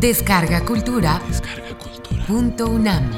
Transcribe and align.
Descarga 0.00 0.64
Cultura. 0.64 1.20
Punto 2.28 2.68
UNAM. 2.68 3.10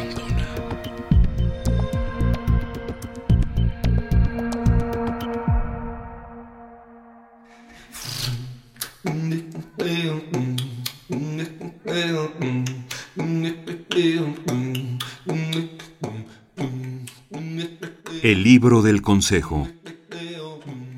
El 18.23 18.43
libro 18.43 18.81
del 18.81 19.03
consejo. 19.03 19.69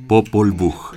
Popol 0.06 0.52
Vuh. 0.52 0.91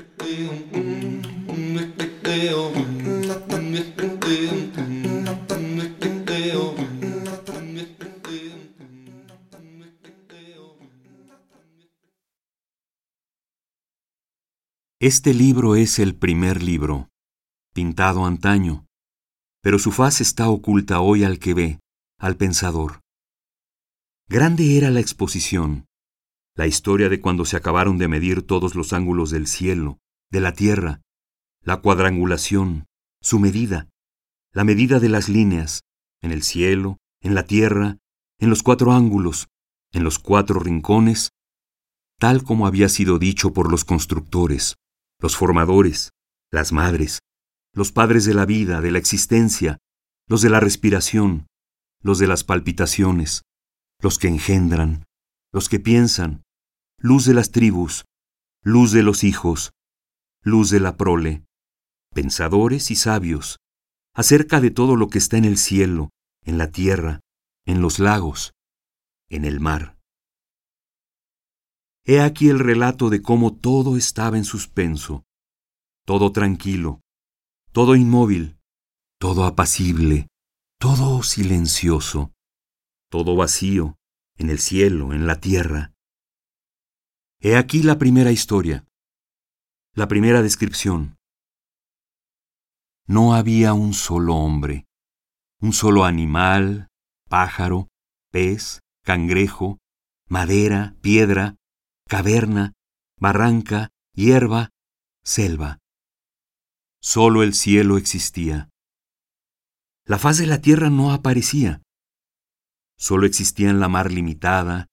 Este 15.08 15.36
libro 15.36 15.76
es 15.76 16.00
el 16.00 16.16
primer 16.16 16.64
libro, 16.64 17.12
pintado 17.76 18.26
antaño, 18.26 18.88
pero 19.62 19.78
su 19.78 19.92
faz 19.92 20.20
está 20.20 20.50
oculta 20.50 21.00
hoy 21.00 21.24
al 21.24 21.38
que 21.38 21.54
ve, 21.54 21.80
al 22.18 22.38
pensador. 22.38 23.02
Grande 24.28 24.80
era 24.80 24.90
la 24.90 25.02
exposición, 25.02 25.86
la 26.56 26.66
historia 26.66 27.08
de 27.08 27.22
cuando 27.22 27.46
se 27.46 27.56
acabaron 27.56 28.00
de 28.00 28.08
medir 28.08 28.42
todos 28.42 28.74
los 28.74 28.94
ángulos 28.94 29.30
del 29.30 29.46
cielo, 29.46 30.00
de 30.32 30.42
la 30.42 30.54
tierra, 30.54 31.02
la 31.62 31.82
cuadrangulación, 31.82 32.88
su 33.22 33.38
medida, 33.38 33.88
la 34.54 34.64
medida 34.64 35.00
de 35.00 35.10
las 35.10 35.30
líneas, 35.30 35.84
en 36.24 36.32
el 36.32 36.42
cielo, 36.42 36.98
en 37.22 37.36
la 37.36 37.46
tierra, 37.46 38.00
en 38.40 38.50
los 38.50 38.64
cuatro 38.64 38.92
ángulos, 38.92 39.50
en 39.92 40.04
los 40.04 40.18
cuatro 40.18 40.60
rincones, 40.60 41.30
tal 42.18 42.42
como 42.42 42.66
había 42.66 42.90
sido 42.90 43.20
dicho 43.20 43.54
por 43.54 43.70
los 43.70 43.86
constructores, 43.86 44.78
los 45.26 45.38
formadores, 45.38 46.12
las 46.52 46.72
madres, 46.72 47.18
los 47.74 47.92
padres 47.92 48.26
de 48.26 48.36
la 48.36 48.46
vida, 48.46 48.80
de 48.80 48.92
la 48.92 49.00
existencia, 49.00 49.80
los 50.28 50.44
de 50.44 50.52
la 50.52 50.60
respiración, 50.60 51.48
los 52.04 52.20
de 52.20 52.28
las 52.28 52.44
palpitaciones, 52.44 53.42
los 54.00 54.20
que 54.20 54.28
engendran, 54.28 55.06
los 55.52 55.68
que 55.68 55.80
piensan, 55.80 56.44
luz 57.00 57.26
de 57.26 57.34
las 57.34 57.50
tribus, 57.50 58.06
luz 58.64 58.92
de 58.92 59.02
los 59.02 59.24
hijos, 59.24 59.72
luz 60.44 60.70
de 60.70 60.80
la 60.80 60.96
prole, 60.96 61.44
pensadores 62.14 62.92
y 62.92 62.96
sabios, 62.96 63.58
acerca 64.14 64.62
de 64.62 64.70
todo 64.70 64.96
lo 64.96 65.08
que 65.08 65.18
está 65.18 65.38
en 65.38 65.46
el 65.46 65.58
cielo, 65.58 66.12
en 66.44 66.60
la 66.60 66.70
tierra, 66.70 67.22
en 67.66 67.82
los 67.82 67.98
lagos, 67.98 68.54
en 69.30 69.44
el 69.46 69.60
mar. 69.60 69.95
He 72.08 72.22
aquí 72.22 72.50
el 72.50 72.60
relato 72.60 73.10
de 73.10 73.24
cómo 73.24 73.56
todo 73.56 73.98
estaba 73.98 74.38
en 74.38 74.46
suspenso, 74.46 75.26
todo 76.06 76.32
tranquilo, 76.32 77.02
todo 77.72 77.96
inmóvil, 77.96 78.60
todo 79.20 79.46
apacible, 79.46 80.28
todo 80.80 81.24
silencioso, 81.24 82.32
todo 83.10 83.36
vacío, 83.36 83.96
en 84.38 84.52
el 84.52 84.60
cielo, 84.60 85.14
en 85.14 85.26
la 85.26 85.40
tierra. 85.40 85.94
He 87.40 87.58
aquí 87.58 87.82
la 87.82 87.98
primera 87.98 88.32
historia, 88.32 88.86
la 89.96 90.08
primera 90.08 90.44
descripción. 90.44 91.18
No 93.08 93.34
había 93.34 93.74
un 93.74 93.96
solo 93.96 94.36
hombre, 94.36 94.86
un 95.60 95.74
solo 95.74 96.06
animal, 96.06 96.88
pájaro, 97.30 97.88
pez, 98.32 98.82
cangrejo, 99.04 99.80
madera, 100.30 100.96
piedra, 101.02 101.56
caverna, 102.08 102.74
barranca, 103.20 103.90
hierba, 104.14 104.70
selva. 105.24 105.80
Solo 107.02 107.44
el 107.44 107.54
cielo 107.54 107.98
existía. 107.98 108.70
La 110.06 110.20
faz 110.20 110.38
de 110.38 110.46
la 110.46 110.62
tierra 110.62 110.90
no 110.90 111.12
aparecía. 111.12 111.82
Solo 112.98 113.26
existía 113.26 113.70
en 113.70 113.80
la 113.80 113.90
mar 113.90 114.12
limitada 114.12 114.88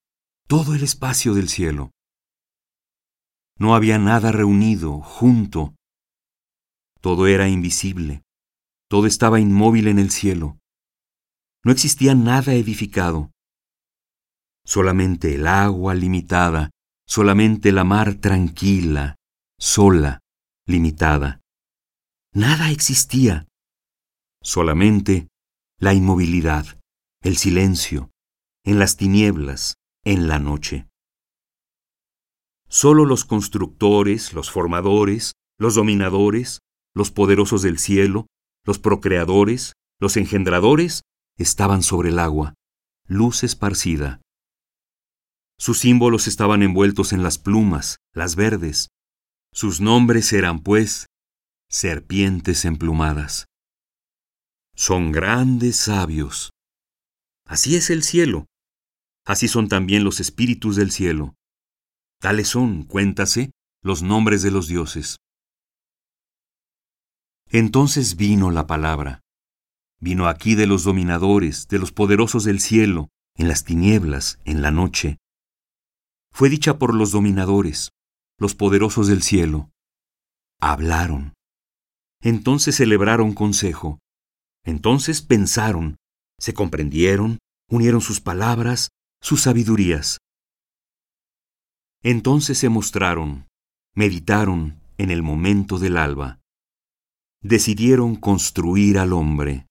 todo 0.49 0.75
el 0.75 0.83
espacio 0.83 1.35
del 1.35 1.49
cielo. 1.49 1.91
No 3.59 3.75
había 3.75 3.99
nada 3.99 4.33
reunido, 4.33 5.01
junto. 5.01 5.75
Todo 7.01 7.27
era 7.27 7.49
invisible. 7.49 8.23
Todo 8.89 9.07
estaba 9.07 9.39
inmóvil 9.41 9.89
en 9.89 9.99
el 9.99 10.11
cielo. 10.11 10.59
No 11.65 11.73
existía 11.73 12.15
nada 12.15 12.55
edificado. 12.55 13.31
Solamente 14.65 15.35
el 15.35 15.47
agua 15.47 15.95
limitada, 15.95 16.71
solamente 17.07 17.73
la 17.73 17.85
mar 17.85 18.15
tranquila, 18.15 19.17
sola, 19.59 20.21
limitada. 20.67 21.41
Nada 22.33 22.71
existía. 22.71 23.47
Solamente 24.43 25.29
la 25.79 25.95
inmovilidad, 25.95 26.81
el 27.23 27.37
silencio, 27.37 28.11
en 28.65 28.79
las 28.79 28.97
tinieblas, 28.97 29.75
en 30.05 30.29
la 30.29 30.39
noche. 30.39 30.87
Solo 32.69 33.05
los 33.05 33.27
constructores, 33.27 34.33
los 34.33 34.51
formadores, 34.51 35.33
los 35.59 35.75
dominadores, 35.75 36.61
los 36.95 37.11
poderosos 37.11 37.61
del 37.61 37.79
cielo, 37.79 38.27
los 38.65 38.79
procreadores, 38.79 39.75
los 40.01 40.17
engendradores, 40.17 41.03
estaban 41.37 41.83
sobre 41.83 42.09
el 42.09 42.19
agua, 42.19 42.55
luz 43.07 43.45
esparcida. 43.45 44.22
Sus 45.63 45.79
símbolos 45.79 46.27
estaban 46.27 46.65
envueltos 46.65 47.13
en 47.13 47.23
las 47.23 47.39
plumas, 47.39 47.99
las 48.13 48.35
verdes. 48.35 48.89
Sus 49.53 49.81
nombres 49.81 50.33
eran, 50.33 50.59
pues, 50.59 51.07
serpientes 51.71 52.65
emplumadas. 52.65 53.47
Son 54.75 55.13
grandes 55.13 55.77
sabios. 55.77 56.51
Así 57.47 57.77
es 57.77 57.91
el 57.91 58.03
cielo. 58.03 58.47
Así 59.25 59.47
son 59.47 59.69
también 59.69 60.03
los 60.03 60.19
espíritus 60.19 60.75
del 60.75 60.91
cielo. 60.91 61.37
Tales 62.21 62.49
son, 62.49 62.83
cuéntase, 62.83 63.53
los 63.85 64.03
nombres 64.03 64.43
de 64.43 64.51
los 64.51 64.67
dioses. 64.67 65.19
Entonces 67.53 68.17
vino 68.17 68.51
la 68.51 68.67
palabra. 68.67 69.21
Vino 70.01 70.27
aquí 70.27 70.57
de 70.57 70.67
los 70.67 70.83
dominadores, 70.83 71.69
de 71.69 71.79
los 71.79 71.93
poderosos 71.93 72.43
del 72.43 72.59
cielo, 72.59 73.11
en 73.37 73.47
las 73.47 73.63
tinieblas, 73.63 74.41
en 74.45 74.61
la 74.61 74.73
noche. 74.73 75.19
Fue 76.33 76.49
dicha 76.49 76.79
por 76.79 76.95
los 76.95 77.13
dominadores, 77.13 77.93
los 78.39 78.55
poderosos 78.55 79.07
del 79.07 79.23
cielo. 79.23 79.71
Hablaron. 80.61 81.35
Entonces 82.21 82.77
celebraron 82.77 83.35
consejo. 83.35 83.99
Entonces 84.65 85.23
pensaron, 85.23 85.97
se 86.39 86.55
comprendieron, 86.55 87.39
unieron 87.69 88.01
sus 88.01 88.21
palabras, 88.21 88.91
sus 89.21 89.43
sabidurías. 89.43 90.19
Entonces 92.03 92.59
se 92.59 92.69
mostraron, 92.69 93.47
meditaron 93.95 94.81
en 94.99 95.11
el 95.11 95.23
momento 95.23 95.79
del 95.79 95.97
alba. 95.97 96.41
Decidieron 97.43 98.17
construir 98.17 98.99
al 98.99 99.13
hombre. 99.13 99.67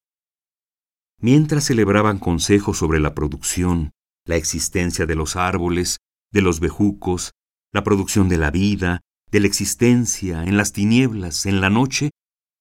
Mientras 1.19 1.65
celebraban 1.65 2.19
consejos 2.19 2.77
sobre 2.77 2.99
la 2.99 3.13
producción, 3.13 3.91
la 4.25 4.35
existencia 4.35 5.05
de 5.05 5.15
los 5.15 5.35
árboles, 5.35 5.97
de 6.31 6.41
los 6.41 6.59
bejucos, 6.59 7.31
la 7.73 7.83
producción 7.83 8.29
de 8.29 8.37
la 8.37 8.51
vida, 8.51 9.01
de 9.31 9.39
la 9.39 9.47
existencia, 9.47 10.43
en 10.43 10.57
las 10.57 10.73
tinieblas, 10.73 11.45
en 11.45 11.61
la 11.61 11.69
noche, 11.69 12.11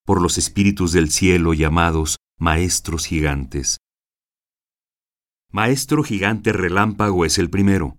por 0.04 0.20
los 0.20 0.38
espíritus 0.38 0.92
del 0.92 1.10
cielo 1.10 1.54
llamados 1.54 2.16
maestros 2.38 3.06
gigantes. 3.06 3.78
Maestro 5.52 6.02
gigante 6.02 6.52
relámpago 6.52 7.24
es 7.24 7.38
el 7.38 7.50
primero. 7.50 7.98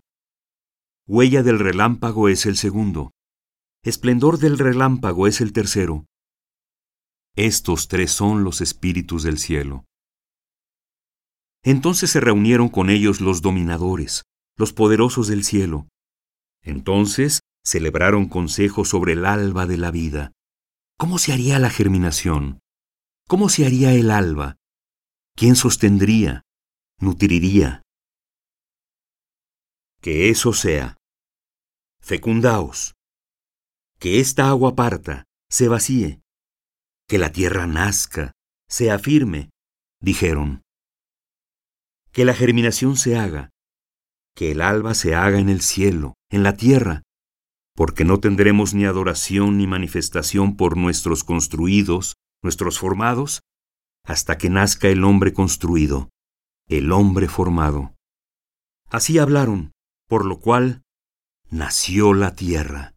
Huella 1.06 1.44
del 1.44 1.60
relámpago 1.60 2.30
es 2.30 2.46
el 2.46 2.56
segundo. 2.56 3.12
Esplendor 3.84 4.38
del 4.40 4.58
relámpago 4.58 5.28
es 5.28 5.42
el 5.42 5.52
tercero. 5.52 6.06
Estos 7.36 7.88
tres 7.88 8.12
son 8.12 8.44
los 8.44 8.62
espíritus 8.62 9.24
del 9.24 9.38
cielo. 9.38 9.86
Entonces 11.64 12.10
se 12.10 12.20
reunieron 12.20 12.70
con 12.70 12.90
ellos 12.90 13.22
los 13.22 13.42
dominadores, 13.42 14.24
los 14.58 14.74
poderosos 14.74 15.28
del 15.28 15.44
cielo. 15.44 15.88
Entonces 16.64 17.42
celebraron 17.64 18.28
consejo 18.28 18.86
sobre 18.86 19.14
el 19.14 19.26
alba 19.26 19.66
de 19.66 19.78
la 19.78 19.92
vida. 19.92 20.32
¿Cómo 20.98 21.18
se 21.18 21.34
haría 21.34 21.60
la 21.60 21.70
germinación? 21.70 22.60
¿Cómo 23.28 23.50
se 23.50 23.66
haría 23.66 23.94
el 23.94 24.12
alba? 24.12 24.58
¿Quién 25.36 25.56
sostendría? 25.56 26.44
¿Nutriría? 27.00 27.82
Que 30.02 30.30
eso 30.30 30.54
sea. 30.54 30.98
Fecundaos. 32.00 32.94
Que 34.00 34.20
esta 34.20 34.50
agua 34.50 34.76
parta, 34.76 35.26
se 35.50 35.68
vacíe. 35.68 36.22
Que 37.08 37.18
la 37.18 37.32
tierra 37.32 37.68
nazca, 37.68 38.34
sea 38.68 39.00
firme, 39.00 39.50
dijeron. 40.00 40.64
Que 42.12 42.26
la 42.26 42.34
germinación 42.34 42.98
se 42.98 43.18
haga, 43.18 43.52
que 44.36 44.52
el 44.52 44.62
alba 44.62 44.94
se 44.94 45.16
haga 45.16 45.40
en 45.40 45.50
el 45.50 45.62
cielo, 45.62 46.16
en 46.30 46.44
la 46.44 46.54
tierra, 46.54 47.04
porque 47.76 48.06
no 48.06 48.20
tendremos 48.20 48.74
ni 48.74 48.86
adoración 48.86 49.58
ni 49.58 49.68
manifestación 49.68 50.56
por 50.56 50.78
nuestros 50.78 51.24
construidos, 51.24 52.16
nuestros 52.44 52.80
formados, 52.80 53.42
hasta 54.04 54.38
que 54.38 54.50
nazca 54.50 54.88
el 54.88 55.04
hombre 55.04 55.34
construido, 55.34 56.10
el 56.68 56.92
hombre 56.92 57.28
formado. 57.28 57.94
Así 58.90 59.20
hablaron, 59.20 59.72
por 60.08 60.26
lo 60.26 60.40
cual 60.40 60.84
nació 61.50 62.14
la 62.14 62.36
tierra. 62.36 62.96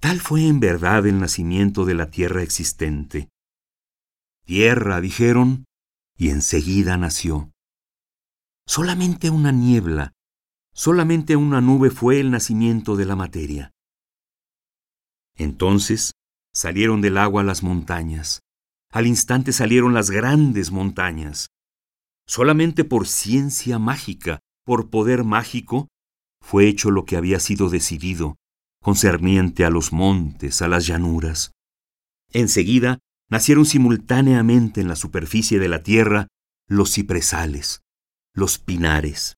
Tal 0.00 0.20
fue 0.20 0.48
en 0.48 0.58
verdad 0.58 1.06
el 1.06 1.20
nacimiento 1.20 1.84
de 1.84 1.94
la 1.94 2.10
tierra 2.10 2.42
existente. 2.42 3.28
Tierra, 4.44 5.00
dijeron, 5.00 5.64
y 6.16 6.30
enseguida 6.30 6.96
nació. 6.96 7.51
Solamente 8.66 9.30
una 9.30 9.52
niebla, 9.52 10.12
solamente 10.72 11.36
una 11.36 11.60
nube 11.60 11.90
fue 11.90 12.20
el 12.20 12.30
nacimiento 12.30 12.96
de 12.96 13.04
la 13.04 13.16
materia. 13.16 13.72
Entonces 15.36 16.12
salieron 16.54 17.00
del 17.00 17.18
agua 17.18 17.42
las 17.42 17.62
montañas, 17.62 18.40
al 18.90 19.06
instante 19.06 19.52
salieron 19.52 19.94
las 19.94 20.10
grandes 20.10 20.70
montañas. 20.70 21.48
Solamente 22.26 22.84
por 22.84 23.08
ciencia 23.08 23.78
mágica, 23.78 24.40
por 24.64 24.90
poder 24.90 25.24
mágico, 25.24 25.88
fue 26.40 26.68
hecho 26.68 26.90
lo 26.90 27.04
que 27.04 27.16
había 27.16 27.40
sido 27.40 27.68
decidido, 27.68 28.36
concerniente 28.82 29.64
a 29.64 29.70
los 29.70 29.92
montes, 29.92 30.60
a 30.62 30.68
las 30.68 30.86
llanuras. 30.86 31.52
Enseguida 32.32 32.98
nacieron 33.30 33.64
simultáneamente 33.64 34.80
en 34.80 34.88
la 34.88 34.96
superficie 34.96 35.58
de 35.58 35.68
la 35.68 35.82
tierra 35.82 36.28
los 36.68 36.92
cipresales, 36.92 37.80
los 38.34 38.58
pinares. 38.58 39.36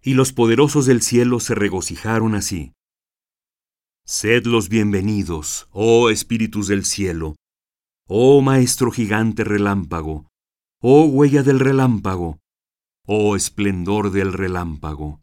Y 0.00 0.14
los 0.14 0.32
poderosos 0.32 0.86
del 0.86 1.02
cielo 1.02 1.40
se 1.40 1.54
regocijaron 1.54 2.34
así. 2.36 2.72
Sed 4.06 4.46
los 4.46 4.68
bienvenidos, 4.68 5.68
oh 5.72 6.08
espíritus 6.10 6.68
del 6.68 6.84
cielo, 6.84 7.34
oh 8.06 8.40
maestro 8.42 8.92
gigante 8.92 9.44
relámpago, 9.44 10.28
oh 10.80 11.06
huella 11.06 11.42
del 11.42 11.58
relámpago, 11.58 12.38
oh 13.06 13.34
esplendor 13.34 14.12
del 14.12 14.32
relámpago. 14.32 15.20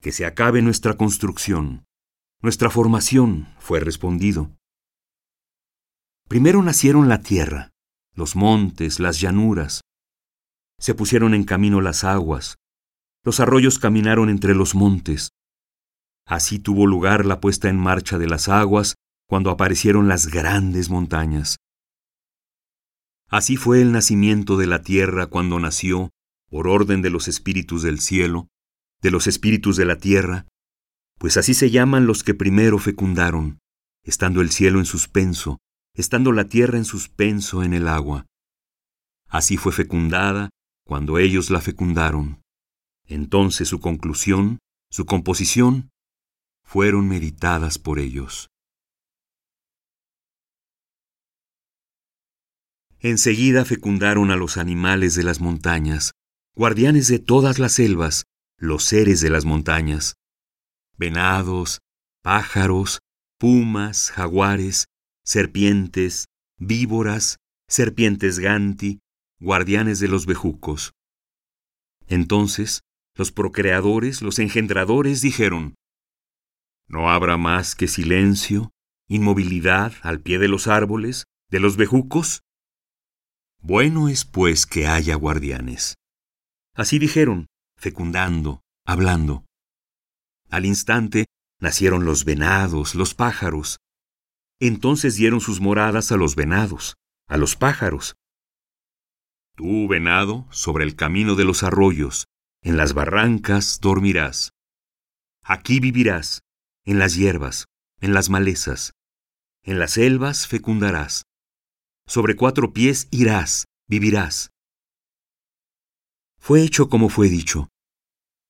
Que 0.00 0.10
se 0.10 0.26
acabe 0.26 0.60
nuestra 0.60 0.96
construcción, 0.96 1.84
nuestra 2.40 2.68
formación, 2.68 3.54
fue 3.60 3.78
respondido. 3.78 4.50
Primero 6.28 6.62
nacieron 6.62 7.08
la 7.08 7.22
tierra, 7.22 7.71
los 8.14 8.36
montes, 8.36 9.00
las 9.00 9.20
llanuras. 9.20 9.80
Se 10.78 10.94
pusieron 10.94 11.34
en 11.34 11.44
camino 11.44 11.80
las 11.80 12.04
aguas, 12.04 12.56
los 13.24 13.40
arroyos 13.40 13.78
caminaron 13.78 14.28
entre 14.28 14.54
los 14.54 14.74
montes, 14.74 15.30
Así 16.26 16.58
tuvo 16.58 16.86
lugar 16.86 17.26
la 17.26 17.40
puesta 17.40 17.68
en 17.68 17.76
marcha 17.76 18.18
de 18.18 18.28
las 18.28 18.48
aguas 18.48 18.94
cuando 19.26 19.50
aparecieron 19.50 20.08
las 20.08 20.28
grandes 20.28 20.90
montañas. 20.90 21.56
Así 23.28 23.56
fue 23.56 23.80
el 23.80 23.92
nacimiento 23.92 24.56
de 24.56 24.66
la 24.66 24.82
tierra 24.82 25.26
cuando 25.26 25.58
nació, 25.58 26.10
por 26.48 26.68
orden 26.68 27.00
de 27.00 27.10
los 27.10 27.28
espíritus 27.28 27.82
del 27.82 27.98
cielo, 28.00 28.48
de 29.00 29.10
los 29.10 29.26
espíritus 29.26 29.76
de 29.76 29.86
la 29.86 29.96
tierra, 29.96 30.46
pues 31.18 31.36
así 31.36 31.54
se 31.54 31.70
llaman 31.70 32.06
los 32.06 32.24
que 32.24 32.34
primero 32.34 32.78
fecundaron, 32.78 33.58
estando 34.04 34.42
el 34.42 34.50
cielo 34.50 34.80
en 34.80 34.84
suspenso, 34.84 35.58
estando 35.94 36.32
la 36.32 36.44
tierra 36.44 36.78
en 36.78 36.84
suspenso 36.84 37.62
en 37.62 37.74
el 37.74 37.88
agua. 37.88 38.26
Así 39.28 39.56
fue 39.56 39.72
fecundada 39.72 40.50
cuando 40.84 41.18
ellos 41.18 41.50
la 41.50 41.60
fecundaron. 41.60 42.42
Entonces 43.06 43.68
su 43.68 43.80
conclusión, 43.80 44.58
su 44.90 45.06
composición, 45.06 45.90
fueron 46.64 47.08
meditadas 47.08 47.78
por 47.78 47.98
ellos. 47.98 48.48
Enseguida 53.00 53.64
fecundaron 53.64 54.30
a 54.30 54.36
los 54.36 54.56
animales 54.56 55.16
de 55.16 55.24
las 55.24 55.40
montañas, 55.40 56.12
guardianes 56.54 57.08
de 57.08 57.18
todas 57.18 57.58
las 57.58 57.72
selvas, 57.72 58.26
los 58.56 58.84
seres 58.84 59.20
de 59.20 59.28
las 59.28 59.44
montañas, 59.44 60.14
venados, 60.96 61.80
pájaros, 62.22 63.00
pumas, 63.38 64.12
jaguares, 64.12 64.86
serpientes, 65.24 66.26
víboras, 66.58 67.38
serpientes 67.68 68.38
ganti, 68.38 69.00
guardianes 69.40 70.00
de 70.00 70.08
los 70.08 70.26
bejucos. 70.26 70.92
Entonces, 72.06 72.80
los 73.14 73.32
procreadores, 73.32 74.22
los 74.22 74.38
engendradores 74.38 75.20
dijeron, 75.20 75.74
no 76.88 77.10
habrá 77.10 77.36
más 77.36 77.74
que 77.74 77.88
silencio, 77.88 78.70
inmovilidad 79.08 79.94
al 80.02 80.20
pie 80.20 80.38
de 80.38 80.48
los 80.48 80.68
árboles, 80.68 81.24
de 81.50 81.60
los 81.60 81.76
bejucos. 81.76 82.42
Bueno 83.60 84.08
es 84.08 84.24
pues 84.24 84.66
que 84.66 84.86
haya 84.86 85.14
guardianes. 85.14 85.94
Así 86.74 86.98
dijeron, 86.98 87.46
fecundando, 87.76 88.60
hablando. 88.86 89.44
Al 90.48 90.66
instante 90.66 91.26
nacieron 91.60 92.04
los 92.04 92.24
venados, 92.24 92.94
los 92.94 93.14
pájaros. 93.14 93.78
Entonces 94.64 95.16
dieron 95.16 95.40
sus 95.40 95.60
moradas 95.60 96.12
a 96.12 96.16
los 96.16 96.36
venados, 96.36 96.94
a 97.26 97.36
los 97.36 97.56
pájaros. 97.56 98.14
Tú, 99.56 99.88
venado, 99.88 100.46
sobre 100.52 100.84
el 100.84 100.94
camino 100.94 101.34
de 101.34 101.44
los 101.44 101.64
arroyos, 101.64 102.28
en 102.62 102.76
las 102.76 102.94
barrancas 102.94 103.80
dormirás. 103.80 104.52
Aquí 105.42 105.80
vivirás, 105.80 106.42
en 106.84 107.00
las 107.00 107.16
hierbas, 107.16 107.66
en 108.00 108.14
las 108.14 108.30
malezas, 108.30 108.92
en 109.64 109.80
las 109.80 109.94
selvas 109.94 110.46
fecundarás. 110.46 111.24
Sobre 112.06 112.36
cuatro 112.36 112.72
pies 112.72 113.08
irás, 113.10 113.64
vivirás. 113.88 114.52
Fue 116.38 116.62
hecho 116.62 116.88
como 116.88 117.08
fue 117.08 117.28
dicho. 117.28 117.66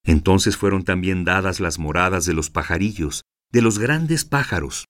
Entonces 0.04 0.58
fueron 0.58 0.84
también 0.84 1.24
dadas 1.24 1.58
las 1.58 1.78
moradas 1.78 2.26
de 2.26 2.34
los 2.34 2.50
pajarillos, 2.50 3.22
de 3.50 3.62
los 3.62 3.78
grandes 3.78 4.26
pájaros. 4.26 4.84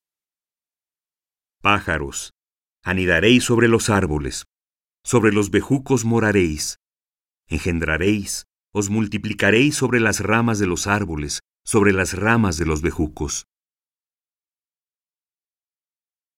Pájaros, 1.62 2.32
anidaréis 2.82 3.44
sobre 3.44 3.68
los 3.68 3.88
árboles, 3.88 4.46
sobre 5.04 5.32
los 5.32 5.52
bejucos 5.52 6.04
moraréis, 6.04 6.78
engendraréis, 7.46 8.46
os 8.74 8.90
multiplicaréis 8.90 9.76
sobre 9.76 10.00
las 10.00 10.18
ramas 10.18 10.58
de 10.58 10.66
los 10.66 10.88
árboles, 10.88 11.38
sobre 11.64 11.92
las 11.92 12.18
ramas 12.18 12.56
de 12.56 12.66
los 12.66 12.82
bejucos. 12.82 13.46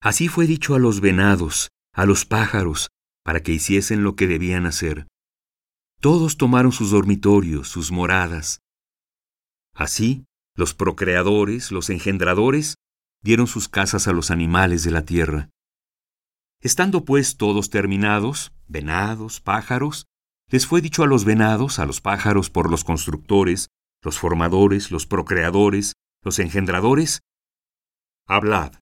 Así 0.02 0.28
fue 0.28 0.46
dicho 0.46 0.74
a 0.74 0.78
los 0.78 1.00
venados, 1.00 1.70
a 1.94 2.04
los 2.04 2.26
pájaros, 2.26 2.88
para 3.24 3.42
que 3.42 3.52
hiciesen 3.52 4.04
lo 4.04 4.16
que 4.16 4.26
debían 4.26 4.66
hacer. 4.66 5.08
Todos 6.02 6.36
tomaron 6.36 6.72
sus 6.72 6.90
dormitorios, 6.90 7.68
sus 7.68 7.90
moradas. 7.90 8.58
Así, 9.74 10.26
los 10.54 10.74
procreadores, 10.74 11.72
los 11.72 11.88
engendradores, 11.88 12.74
dieron 13.24 13.46
sus 13.46 13.68
casas 13.68 14.06
a 14.06 14.12
los 14.12 14.30
animales 14.30 14.84
de 14.84 14.90
la 14.90 15.04
tierra. 15.04 15.48
Estando 16.60 17.04
pues 17.04 17.36
todos 17.36 17.70
terminados, 17.70 18.52
venados, 18.68 19.40
pájaros, 19.40 20.06
les 20.50 20.66
fue 20.66 20.82
dicho 20.82 21.02
a 21.02 21.06
los 21.06 21.24
venados, 21.24 21.78
a 21.78 21.86
los 21.86 22.02
pájaros 22.02 22.50
por 22.50 22.70
los 22.70 22.84
constructores, 22.84 23.68
los 24.02 24.18
formadores, 24.18 24.90
los 24.90 25.06
procreadores, 25.06 25.94
los 26.22 26.38
engendradores, 26.38 27.20
hablad, 28.28 28.74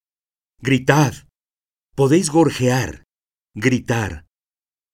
gritad, 0.58 1.14
podéis 1.94 2.28
gorjear, 2.28 3.04
gritar, 3.54 4.26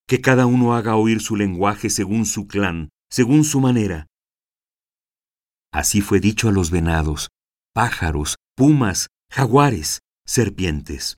que 0.07 0.21
cada 0.21 0.45
uno 0.45 0.75
haga 0.75 0.95
oír 0.95 1.21
su 1.21 1.35
lenguaje 1.35 1.89
según 1.89 2.25
su 2.25 2.47
clan, 2.47 2.89
según 3.09 3.43
su 3.43 3.59
manera. 3.61 4.05
Así 5.71 6.01
fue 6.01 6.19
dicho 6.19 6.49
a 6.49 6.51
los 6.51 6.69
venados, 6.69 7.29
pájaros, 7.73 8.35
pumas, 8.55 9.07
jaguares, 9.31 10.01
serpientes. 10.25 11.17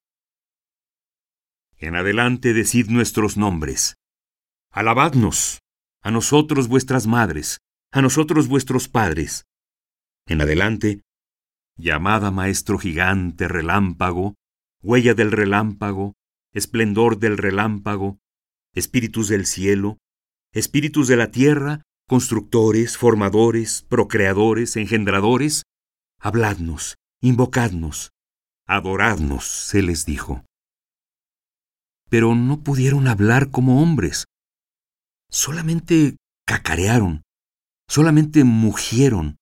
En 1.78 1.96
adelante 1.96 2.54
decid 2.54 2.88
nuestros 2.90 3.38
nombres. 3.38 3.96
Alabadnos, 4.70 5.60
a 6.04 6.12
nosotros 6.12 6.68
vuestras 6.68 7.08
madres, 7.08 7.60
a 7.92 8.02
nosotros 8.02 8.48
vuestros 8.50 8.90
padres. 8.90 9.46
En 10.28 10.42
adelante, 10.42 11.02
llamada 11.78 12.32
Maestro 12.32 12.78
Gigante 12.78 13.48
Relámpago, 13.48 14.36
huella 14.84 15.14
del 15.14 15.32
relámpago, 15.32 16.14
esplendor 16.54 17.18
del 17.18 17.38
relámpago, 17.38 18.20
espíritus 18.74 19.30
del 19.30 19.46
cielo, 19.46 19.98
espíritus 20.54 21.08
de 21.08 21.16
la 21.16 21.32
tierra, 21.32 21.82
constructores, 22.08 22.98
formadores, 22.98 23.84
procreadores, 23.88 24.76
engendradores, 24.76 25.64
habladnos, 26.20 26.98
invocadnos, 27.22 28.12
Adoradnos, 28.68 29.46
se 29.46 29.82
les 29.82 30.06
dijo. 30.06 30.46
Pero 32.10 32.36
no 32.36 32.64
pudieron 32.64 33.08
hablar 33.08 33.52
como 33.52 33.82
hombres. 33.82 34.26
Solamente 35.30 36.16
cacarearon, 36.48 37.24
solamente 37.90 38.44
mugieron, 38.46 39.38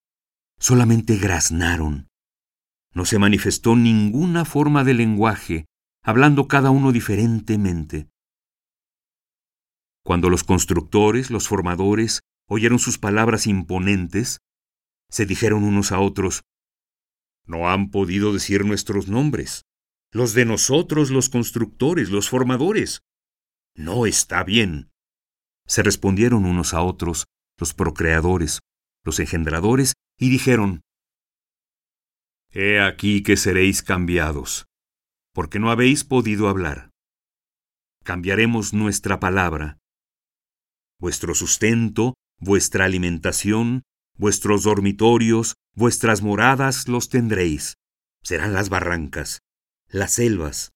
solamente 0.58 1.16
graznaron. 1.16 2.08
No 2.92 3.04
se 3.04 3.20
manifestó 3.20 3.76
ninguna 3.76 4.44
forma 4.44 4.82
de 4.82 4.94
lenguaje, 4.94 5.66
hablando 6.02 6.48
cada 6.48 6.70
uno 6.70 6.90
diferentemente. 6.90 8.08
Cuando 10.04 10.28
los 10.28 10.42
constructores, 10.42 11.30
los 11.30 11.46
formadores, 11.46 12.20
oyeron 12.48 12.80
sus 12.80 12.98
palabras 12.98 13.46
imponentes, 13.46 14.40
se 15.08 15.24
dijeron 15.24 15.62
unos 15.62 15.92
a 15.92 16.00
otros, 16.00 16.42
No 17.50 17.68
han 17.68 17.90
podido 17.90 18.32
decir 18.32 18.64
nuestros 18.64 19.08
nombres, 19.08 19.64
los 20.12 20.34
de 20.34 20.44
nosotros 20.44 21.10
los 21.10 21.28
constructores, 21.28 22.08
los 22.08 22.28
formadores. 22.28 23.02
No 23.74 24.06
está 24.06 24.44
bien. 24.44 24.92
Se 25.66 25.82
respondieron 25.82 26.44
unos 26.44 26.74
a 26.74 26.82
otros, 26.82 27.26
los 27.58 27.74
procreadores, 27.74 28.60
los 29.04 29.18
engendradores, 29.18 29.94
y 30.16 30.30
dijeron, 30.30 30.82
He 32.52 32.80
aquí 32.80 33.24
que 33.24 33.36
seréis 33.36 33.82
cambiados, 33.82 34.66
porque 35.34 35.58
no 35.58 35.72
habéis 35.72 36.04
podido 36.04 36.48
hablar. 36.48 36.90
Cambiaremos 38.04 38.72
nuestra 38.72 39.18
palabra. 39.18 39.78
Vuestro 41.00 41.34
sustento, 41.34 42.14
vuestra 42.38 42.84
alimentación, 42.84 43.82
vuestros 44.16 44.62
dormitorios, 44.64 45.56
vuestras 45.74 46.22
moradas 46.22 46.88
los 46.88 47.08
tendréis. 47.08 47.74
Serán 48.22 48.52
las 48.52 48.68
barrancas, 48.68 49.40
las 49.88 50.12
selvas. 50.12 50.72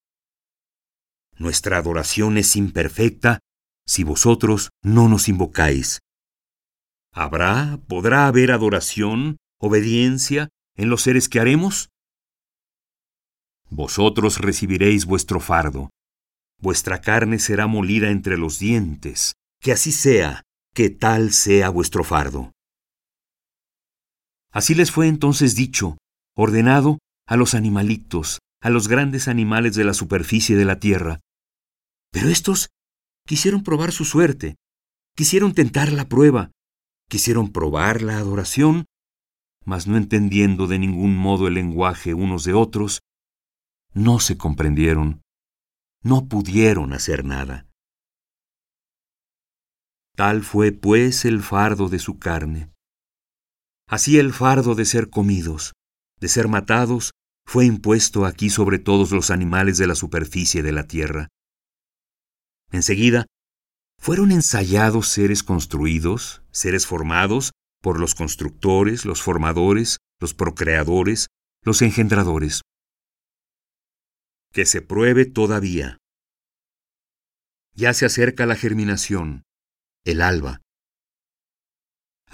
Nuestra 1.37 1.79
adoración 1.79 2.39
es 2.39 2.57
imperfecta 2.57 3.41
si 3.87 4.05
vosotros 4.05 4.71
no 4.83 5.09
nos 5.09 5.29
invocáis. 5.29 6.01
¿Habrá, 7.13 7.81
podrá 7.87 8.27
haber 8.27 8.51
adoración, 8.51 9.37
obediencia 9.59 10.49
en 10.77 10.89
los 10.89 11.03
seres 11.03 11.29
que 11.29 11.41
haremos? 11.41 11.91
Vosotros 13.69 14.39
recibiréis 14.39 15.05
vuestro 15.05 15.41
fardo. 15.41 15.91
Vuestra 16.61 17.01
carne 17.01 17.39
será 17.39 17.67
molida 17.67 18.11
entre 18.11 18.39
los 18.39 18.59
dientes. 18.59 19.35
Que 19.61 19.73
así 19.73 19.93
sea, 19.93 20.43
que 20.75 20.91
tal 20.91 21.33
sea 21.33 21.69
vuestro 21.69 22.05
fardo. 22.05 22.53
Así 24.55 24.75
les 24.75 24.91
fue 24.91 25.09
entonces 25.09 25.55
dicho, 25.55 25.99
ordenado 26.35 26.99
a 27.27 27.37
los 27.37 27.55
animalitos, 27.55 28.39
a 28.63 28.71
los 28.71 28.89
grandes 28.89 29.29
animales 29.29 29.75
de 29.75 29.85
la 29.85 29.93
superficie 29.93 30.57
de 30.57 30.65
la 30.65 30.79
tierra. 30.79 31.21
Pero 32.11 32.31
estos 32.31 32.71
quisieron 33.27 33.63
probar 33.63 33.93
su 33.93 34.07
suerte, 34.07 34.57
quisieron 35.15 35.53
tentar 35.53 35.93
la 35.93 36.09
prueba, 36.09 36.51
Quisieron 37.09 37.53
probar 37.53 38.03
la 38.03 38.19
adoración, 38.19 38.87
mas 39.65 39.87
no 39.87 39.97
entendiendo 39.97 40.67
de 40.67 40.79
ningún 40.79 41.17
modo 41.17 41.49
el 41.49 41.55
lenguaje 41.55 42.15
unos 42.15 42.45
de 42.45 42.55
otros, 42.55 43.01
no 43.93 44.19
se 44.21 44.37
comprendieron, 44.37 45.23
no 46.03 46.27
pudieron 46.27 46.93
hacer 46.93 47.25
nada. 47.25 47.67
Tal 50.17 50.43
fue, 50.43 50.73
pues, 50.73 51.25
el 51.25 51.43
fardo 51.43 51.89
de 51.89 51.99
su 51.99 52.19
carne. 52.19 52.73
Así 53.87 54.19
el 54.19 54.33
fardo 54.33 54.75
de 54.75 54.85
ser 54.85 55.11
comidos, 55.11 55.73
de 56.21 56.29
ser 56.29 56.49
matados, 56.49 57.13
fue 57.47 57.67
impuesto 57.67 58.25
aquí 58.25 58.51
sobre 58.51 58.79
todos 58.79 59.11
los 59.11 59.31
animales 59.31 59.79
de 59.79 59.87
la 59.87 59.95
superficie 59.95 60.63
de 60.63 60.73
la 60.73 60.87
tierra. 60.87 61.29
Enseguida 62.73 63.27
fueron 63.99 64.33
ensayados 64.33 65.09
seres 65.09 65.43
construidos, 65.43 66.43
seres 66.51 66.87
formados 66.87 67.53
por 67.83 68.01
los 68.01 68.15
constructores, 68.15 69.05
los 69.05 69.23
formadores, 69.23 69.99
los 70.21 70.35
procreadores, 70.35 71.29
los 71.63 71.83
engendradores. 71.83 72.63
Que 74.53 74.67
se 74.67 74.83
pruebe 74.83 75.27
todavía. 75.27 75.99
Ya 77.75 77.93
se 77.93 78.07
acerca 78.07 78.47
la 78.47 78.57
germinación, 78.57 79.43
el 80.05 80.23
alba. 80.23 80.64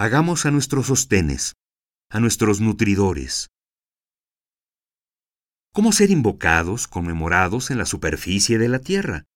Hagamos 0.02 0.47
a 0.47 0.50
nuestros 0.50 0.87
sostenes, 0.87 1.57
a 2.09 2.21
nuestros 2.21 2.62
nutridores. 2.62 3.50
¿Cómo 5.75 5.92
ser 5.92 6.11
invocados, 6.11 6.88
conmemorados 6.88 7.71
en 7.71 7.76
la 7.76 7.85
superficie 7.85 8.57
de 8.57 8.71
la 8.71 8.78
tierra? 8.78 9.26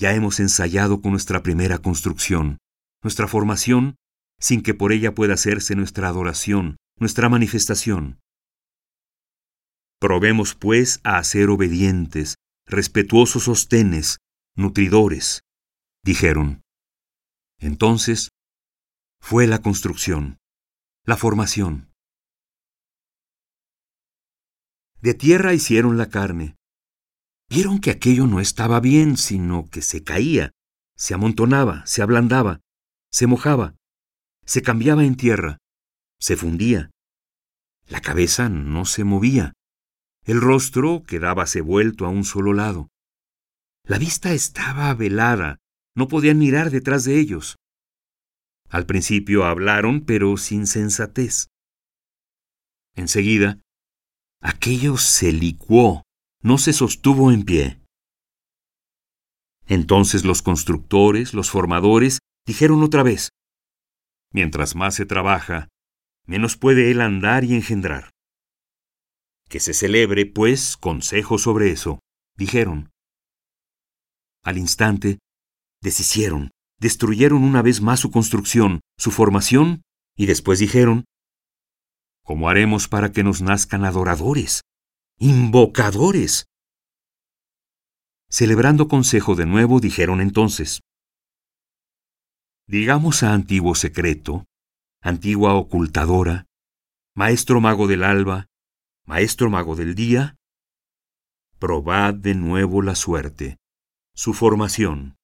Ya 0.00 0.14
hemos 0.14 0.40
ensayado 0.40 1.00
con 1.00 1.12
nuestra 1.12 1.44
primera 1.44 1.78
construcción, 1.78 2.58
nuestra 3.04 3.28
formación, 3.28 3.94
sin 4.40 4.64
que 4.64 4.74
por 4.74 4.90
ella 4.90 5.14
pueda 5.14 5.34
hacerse 5.34 5.76
nuestra 5.76 6.08
adoración, 6.08 6.76
nuestra 6.98 7.28
manifestación. 7.28 8.18
Probemos, 10.00 10.56
pues, 10.56 10.98
a 11.04 11.22
ser 11.22 11.50
obedientes, 11.50 12.34
respetuosos 12.66 13.44
sostenes, 13.44 14.18
nutridores, 14.56 15.42
dijeron. 16.02 16.62
Entonces, 17.60 18.30
fue 19.20 19.46
la 19.46 19.60
construcción, 19.60 20.38
la 21.04 21.16
formación. 21.16 21.92
De 25.00 25.14
tierra 25.14 25.54
hicieron 25.54 25.98
la 25.98 26.08
carne, 26.08 26.56
Vieron 27.48 27.80
que 27.80 27.90
aquello 27.90 28.26
no 28.26 28.40
estaba 28.40 28.80
bien, 28.80 29.16
sino 29.16 29.68
que 29.70 29.82
se 29.82 30.02
caía, 30.02 30.50
se 30.96 31.14
amontonaba, 31.14 31.86
se 31.86 32.02
ablandaba, 32.02 32.60
se 33.12 33.26
mojaba, 33.26 33.76
se 34.44 34.62
cambiaba 34.62 35.04
en 35.04 35.16
tierra, 35.16 35.58
se 36.18 36.36
fundía. 36.36 36.90
La 37.86 38.00
cabeza 38.00 38.48
no 38.48 38.84
se 38.84 39.04
movía, 39.04 39.52
el 40.24 40.40
rostro 40.40 41.04
quedábase 41.04 41.60
vuelto 41.60 42.04
a 42.04 42.08
un 42.08 42.24
solo 42.24 42.52
lado. 42.52 42.88
La 43.84 43.98
vista 43.98 44.32
estaba 44.32 44.92
velada, 44.94 45.58
no 45.94 46.08
podían 46.08 46.38
mirar 46.38 46.70
detrás 46.70 47.04
de 47.04 47.20
ellos. 47.20 47.56
Al 48.68 48.86
principio 48.86 49.44
hablaron, 49.44 50.04
pero 50.04 50.36
sin 50.36 50.66
sensatez. 50.66 51.48
Enseguida, 52.94 53.60
aquello 54.40 54.96
se 54.96 55.32
licuó 55.32 56.02
no 56.42 56.58
se 56.58 56.72
sostuvo 56.72 57.32
en 57.32 57.44
pie. 57.44 57.80
Entonces 59.66 60.24
los 60.24 60.42
constructores, 60.42 61.34
los 61.34 61.50
formadores, 61.50 62.20
dijeron 62.46 62.82
otra 62.82 63.02
vez, 63.02 63.30
Mientras 64.32 64.74
más 64.74 64.94
se 64.94 65.06
trabaja, 65.06 65.68
menos 66.26 66.56
puede 66.56 66.90
él 66.90 67.00
andar 67.00 67.44
y 67.44 67.54
engendrar. 67.54 68.10
Que 69.48 69.60
se 69.60 69.72
celebre, 69.72 70.26
pues, 70.26 70.76
consejo 70.76 71.38
sobre 71.38 71.70
eso, 71.70 72.00
dijeron. 72.36 72.90
Al 74.42 74.58
instante, 74.58 75.18
deshicieron, 75.82 76.50
destruyeron 76.78 77.42
una 77.42 77.62
vez 77.62 77.80
más 77.80 78.00
su 78.00 78.10
construcción, 78.10 78.80
su 78.98 79.10
formación, 79.10 79.82
y 80.16 80.26
después 80.26 80.58
dijeron, 80.58 81.04
¿Cómo 82.24 82.48
haremos 82.48 82.88
para 82.88 83.12
que 83.12 83.22
nos 83.22 83.42
nazcan 83.42 83.84
adoradores? 83.84 84.62
invocadores. 85.18 86.46
Celebrando 88.28 88.88
consejo 88.88 89.34
de 89.34 89.46
nuevo, 89.46 89.80
dijeron 89.80 90.20
entonces, 90.20 90.80
Digamos 92.68 93.22
a 93.22 93.32
antiguo 93.32 93.74
secreto, 93.76 94.44
antigua 95.00 95.54
ocultadora, 95.54 96.46
maestro 97.14 97.60
mago 97.60 97.86
del 97.86 98.02
alba, 98.02 98.46
maestro 99.06 99.48
mago 99.48 99.76
del 99.76 99.94
día, 99.94 100.34
probad 101.58 102.12
de 102.12 102.34
nuevo 102.34 102.82
la 102.82 102.96
suerte, 102.96 103.56
su 104.14 104.34
formación. 104.34 105.16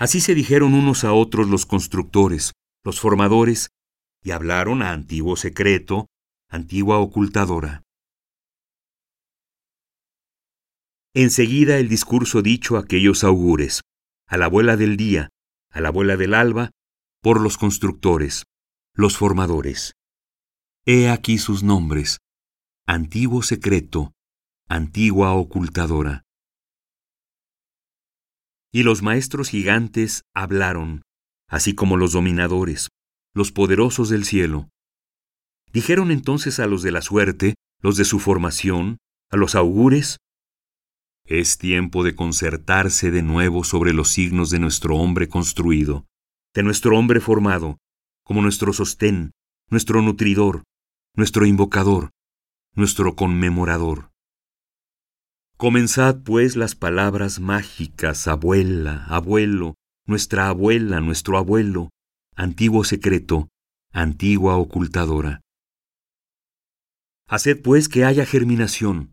Así 0.00 0.22
se 0.22 0.34
dijeron 0.34 0.72
unos 0.72 1.04
a 1.04 1.12
otros 1.12 1.46
los 1.46 1.66
constructores, 1.66 2.52
los 2.82 2.98
formadores, 2.98 3.68
y 4.24 4.30
hablaron 4.30 4.80
a 4.80 4.92
antiguo 4.92 5.36
secreto, 5.36 6.06
antigua 6.48 6.98
ocultadora. 6.98 7.82
Enseguida 11.14 11.76
el 11.76 11.90
discurso 11.90 12.40
dicho 12.40 12.78
a 12.78 12.80
aquellos 12.80 13.24
augures, 13.24 13.82
a 14.26 14.38
la 14.38 14.46
abuela 14.46 14.78
del 14.78 14.96
día, 14.96 15.28
a 15.70 15.82
la 15.82 15.88
abuela 15.88 16.16
del 16.16 16.32
alba, 16.32 16.70
por 17.20 17.38
los 17.38 17.58
constructores, 17.58 18.44
los 18.94 19.18
formadores. 19.18 19.92
He 20.86 21.10
aquí 21.10 21.36
sus 21.36 21.62
nombres, 21.62 22.20
antiguo 22.86 23.42
secreto, 23.42 24.12
antigua 24.66 25.34
ocultadora. 25.34 26.22
Y 28.72 28.82
los 28.82 29.02
maestros 29.02 29.48
gigantes 29.48 30.22
hablaron, 30.34 31.02
así 31.48 31.74
como 31.74 31.96
los 31.96 32.12
dominadores, 32.12 32.88
los 33.34 33.52
poderosos 33.52 34.08
del 34.08 34.24
cielo, 34.24 34.68
Dijeron 35.72 36.10
entonces 36.10 36.58
a 36.58 36.66
los 36.66 36.82
de 36.82 36.90
la 36.90 37.02
suerte, 37.02 37.54
los 37.80 37.96
de 37.96 38.04
su 38.04 38.18
formación, 38.18 38.98
a 39.30 39.36
los 39.36 39.54
augures, 39.54 40.18
es 41.24 41.58
tiempo 41.58 42.02
de 42.02 42.16
concertarse 42.16 43.12
de 43.12 43.22
nuevo 43.22 43.62
sobre 43.62 43.92
los 43.92 44.10
signos 44.10 44.50
de 44.50 44.58
nuestro 44.58 44.96
hombre 44.96 45.28
construido, 45.28 46.06
de 46.54 46.64
nuestro 46.64 46.98
hombre 46.98 47.20
formado, 47.20 47.78
como 48.24 48.42
nuestro 48.42 48.72
sostén, 48.72 49.30
nuestro 49.68 50.02
nutridor, 50.02 50.64
nuestro 51.14 51.46
invocador, 51.46 52.10
nuestro 52.74 53.14
conmemorador. 53.14 54.10
Comenzad 55.60 56.22
pues 56.22 56.56
las 56.56 56.74
palabras 56.74 57.38
mágicas, 57.38 58.26
abuela, 58.28 59.04
abuelo, 59.10 59.74
nuestra 60.06 60.48
abuela, 60.48 61.02
nuestro 61.02 61.36
abuelo, 61.36 61.90
antiguo 62.34 62.82
secreto, 62.82 63.50
antigua 63.92 64.56
ocultadora. 64.56 65.42
Haced 67.28 67.60
pues 67.60 67.90
que 67.90 68.06
haya 68.06 68.24
germinación, 68.24 69.12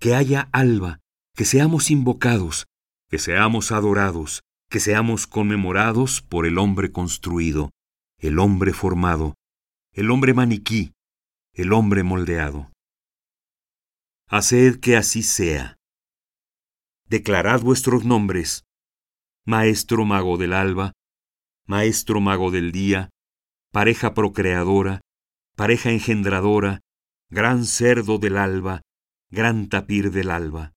que 0.00 0.16
haya 0.16 0.48
alba, 0.50 0.98
que 1.36 1.44
seamos 1.44 1.92
invocados, 1.92 2.66
que 3.08 3.20
seamos 3.20 3.70
adorados, 3.70 4.40
que 4.68 4.80
seamos 4.80 5.28
conmemorados 5.28 6.22
por 6.22 6.46
el 6.46 6.58
hombre 6.58 6.90
construido, 6.90 7.70
el 8.18 8.40
hombre 8.40 8.72
formado, 8.72 9.34
el 9.92 10.10
hombre 10.10 10.34
maniquí, 10.34 10.90
el 11.52 11.72
hombre 11.72 12.02
moldeado. 12.02 12.68
Haced 14.30 14.80
que 14.80 14.94
así 14.94 15.22
sea. 15.22 15.78
Declarad 17.06 17.62
vuestros 17.62 18.04
nombres, 18.04 18.64
Maestro 19.46 20.04
mago 20.04 20.36
del 20.36 20.52
alba, 20.52 20.92
Maestro 21.66 22.20
mago 22.20 22.50
del 22.50 22.70
día, 22.70 23.08
pareja 23.72 24.12
procreadora, 24.12 25.00
pareja 25.56 25.92
engendradora, 25.92 26.80
gran 27.30 27.64
cerdo 27.64 28.18
del 28.18 28.36
alba, 28.36 28.82
gran 29.30 29.70
tapir 29.70 30.10
del 30.10 30.30
alba. 30.30 30.74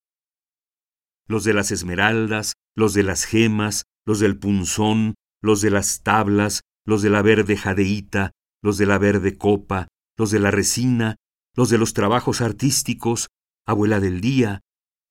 Los 1.27 1.43
de 1.43 1.53
las 1.53 1.71
esmeraldas, 1.71 2.53
los 2.73 2.93
de 2.93 3.03
las 3.03 3.25
gemas, 3.25 3.83
los 4.05 4.21
del 4.21 4.39
punzón, 4.39 5.15
los 5.41 5.59
de 5.59 5.71
las 5.71 6.03
tablas, 6.03 6.61
los 6.85 7.01
de 7.01 7.09
la 7.09 7.21
verde 7.21 7.57
jadeíta, 7.57 8.31
los 8.63 8.77
de 8.77 8.85
la 8.85 8.97
verde 8.97 9.37
copa, 9.37 9.89
los 10.17 10.31
de 10.31 10.39
la 10.39 10.51
resina, 10.51 11.17
los 11.53 11.69
de 11.69 11.77
los 11.77 11.93
trabajos 11.93 12.39
artísticos, 12.39 13.27
abuela 13.71 13.99
del 13.99 14.21
día, 14.21 14.61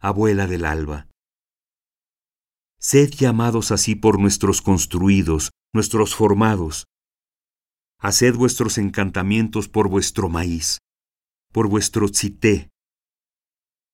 abuela 0.00 0.47
del 0.47 0.64
alba. 0.64 1.09
Sed 2.79 3.11
llamados 3.11 3.73
así 3.73 3.95
por 3.95 4.19
nuestros 4.19 4.62
construidos, 4.62 5.50
nuestros 5.75 6.14
formados. 6.14 6.87
Haced 7.99 8.35
vuestros 8.35 8.79
encantamientos 8.79 9.69
por 9.69 9.88
vuestro 9.88 10.31
maíz 10.31 10.79
por 11.52 11.69
vuestro 11.69 12.09
cité. 12.09 12.71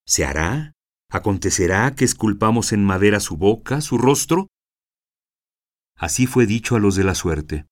¿Se 0.07 0.25
hará? 0.25 0.73
¿Acontecerá 1.11 1.95
que 1.95 2.05
esculpamos 2.05 2.73
en 2.73 2.85
madera 2.85 3.21
su 3.21 3.37
boca, 3.37 3.81
su 3.81 3.99
rostro? 3.99 4.49
Así 5.97 6.27
fue 6.27 6.47
dicho 6.47 6.77
a 6.77 6.81
los 6.81 6.97
de 6.97 7.05
la 7.05 7.15
suerte. 7.15 7.67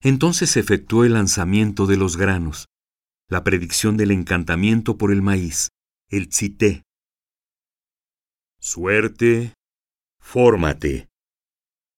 Entonces 0.00 0.50
se 0.50 0.60
efectuó 0.60 1.04
el 1.04 1.14
lanzamiento 1.14 1.86
de 1.86 1.96
los 1.96 2.16
granos, 2.16 2.67
la 3.28 3.44
predicción 3.44 3.96
del 3.96 4.10
encantamiento 4.10 4.96
por 4.96 5.12
el 5.12 5.22
maíz, 5.22 5.68
el 6.08 6.32
cité. 6.32 6.82
Suerte, 8.58 9.54
fórmate, 10.18 11.08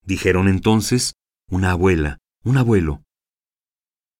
dijeron 0.03 0.47
entonces 0.47 1.13
una 1.49 1.71
abuela, 1.71 2.17
un 2.43 2.57
abuelo. 2.57 3.03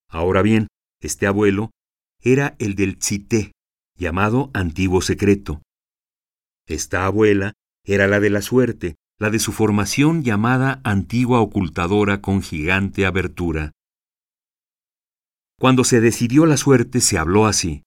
Ahora 0.08 0.42
bien, 0.42 0.68
este 1.02 1.28
abuelo 1.28 1.72
era 2.20 2.56
el 2.60 2.76
del 2.76 2.98
Tzité, 2.98 3.52
llamado 3.98 4.52
Antiguo 4.54 5.02
Secreto. 5.02 5.62
Esta 6.68 7.06
abuela 7.06 7.54
era 7.84 8.08
la 8.08 8.20
de 8.20 8.30
la 8.30 8.42
suerte, 8.42 8.96
la 9.20 9.30
de 9.30 9.40
su 9.40 9.52
formación 9.52 10.24
llamada 10.24 10.82
Antigua 10.84 11.42
Ocultadora 11.42 12.22
con 12.22 12.42
gigante 12.42 13.06
abertura. 13.06 13.72
Cuando 15.62 15.84
se 15.84 16.02
decidió 16.02 16.48
la 16.48 16.58
suerte 16.58 17.02
se 17.02 17.20
habló 17.20 17.46
así. 17.46 17.84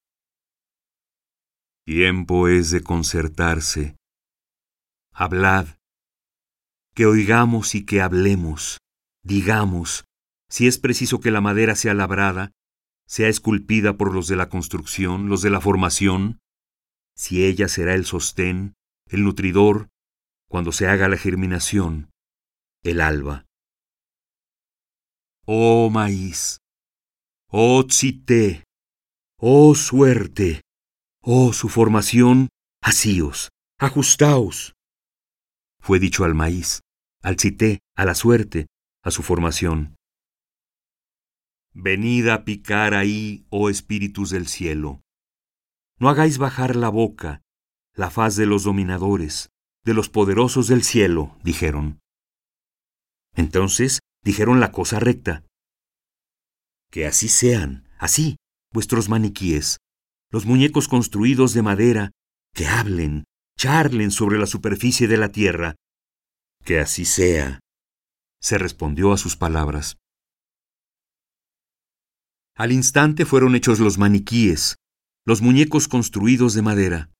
Tiempo 1.85 2.47
es 2.47 2.71
de 2.71 2.81
concertarse. 2.81 3.97
Hablad. 5.11 5.67
Que 6.93 7.05
oigamos 7.05 7.75
y 7.75 7.85
que 7.85 7.99
hablemos. 7.99 8.77
Digamos, 9.25 10.05
si 10.49 10.67
es 10.67 10.79
preciso 10.79 11.19
que 11.19 11.31
la 11.31 11.41
madera 11.41 11.75
sea 11.75 11.93
labrada, 11.93 12.53
sea 13.07 13.27
esculpida 13.27 13.97
por 13.97 14.13
los 14.13 14.29
de 14.29 14.37
la 14.37 14.47
construcción, 14.47 15.27
los 15.27 15.41
de 15.41 15.49
la 15.49 15.59
formación, 15.59 16.39
si 17.13 17.43
ella 17.43 17.67
será 17.67 17.93
el 17.93 18.05
sostén, 18.05 18.75
el 19.09 19.25
nutridor, 19.25 19.89
cuando 20.47 20.71
se 20.71 20.87
haga 20.87 21.09
la 21.09 21.17
germinación, 21.17 22.09
el 22.83 23.01
alba. 23.01 23.43
Oh 25.45 25.89
maíz, 25.89 26.61
oh 27.57 27.83
tzité, 27.87 28.65
oh 29.39 29.75
suerte, 29.75 30.59
oh 31.21 31.53
su 31.53 31.69
formación, 31.69 32.49
asíos, 32.81 33.47
ajustaos. 33.79 34.73
Fue 35.79 35.99
dicho 35.99 36.25
al 36.25 36.35
maíz, 36.35 36.81
al 37.21 37.37
tzité, 37.37 37.79
a 37.95 38.03
la 38.03 38.13
suerte, 38.13 38.67
a 39.03 39.09
su 39.09 39.23
formación. 39.23 39.95
Venid 41.73 42.27
a 42.27 42.43
picar 42.43 42.93
ahí, 42.93 43.45
oh 43.49 43.69
espíritus 43.69 44.31
del 44.31 44.47
cielo. 44.47 44.99
No 45.97 46.09
hagáis 46.09 46.37
bajar 46.37 46.75
la 46.75 46.89
boca, 46.89 47.41
la 47.93 48.09
faz 48.09 48.35
de 48.35 48.47
los 48.47 48.65
dominadores, 48.65 49.49
de 49.85 49.93
los 49.93 50.09
poderosos 50.09 50.67
del 50.67 50.83
cielo, 50.83 51.37
dijeron. 51.41 52.01
Entonces 53.33 54.01
dijeron 54.25 54.59
la 54.59 54.73
cosa 54.73 54.99
recta. 54.99 55.45
Que 56.91 57.05
así 57.05 57.27
sean, 57.27 57.87
así, 57.99 58.37
vuestros 58.71 59.09
maniquíes, 59.09 59.77
los 60.31 60.45
muñecos 60.45 60.87
construidos 60.87 61.53
de 61.53 61.61
madera, 61.61 62.11
que 62.53 62.67
hablen, 62.67 63.25
charlen 63.57 64.11
sobre 64.11 64.37
la 64.37 64.47
superficie 64.47 65.07
de 65.07 65.17
la 65.17 65.29
tierra. 65.29 65.75
Que 66.63 66.79
así 66.79 67.05
sea, 67.05 67.59
se 68.41 68.57
respondió 68.57 69.11
a 69.11 69.17
sus 69.17 69.35
palabras. 69.35 69.97
Al 72.55 72.71
instante 72.71 73.25
fueron 73.25 73.55
hechos 73.55 73.79
los 73.79 73.97
maniquíes, 73.97 74.77
los 75.25 75.41
muñecos 75.41 75.87
construidos 75.87 76.53
de 76.53 76.61
madera. 76.61 77.11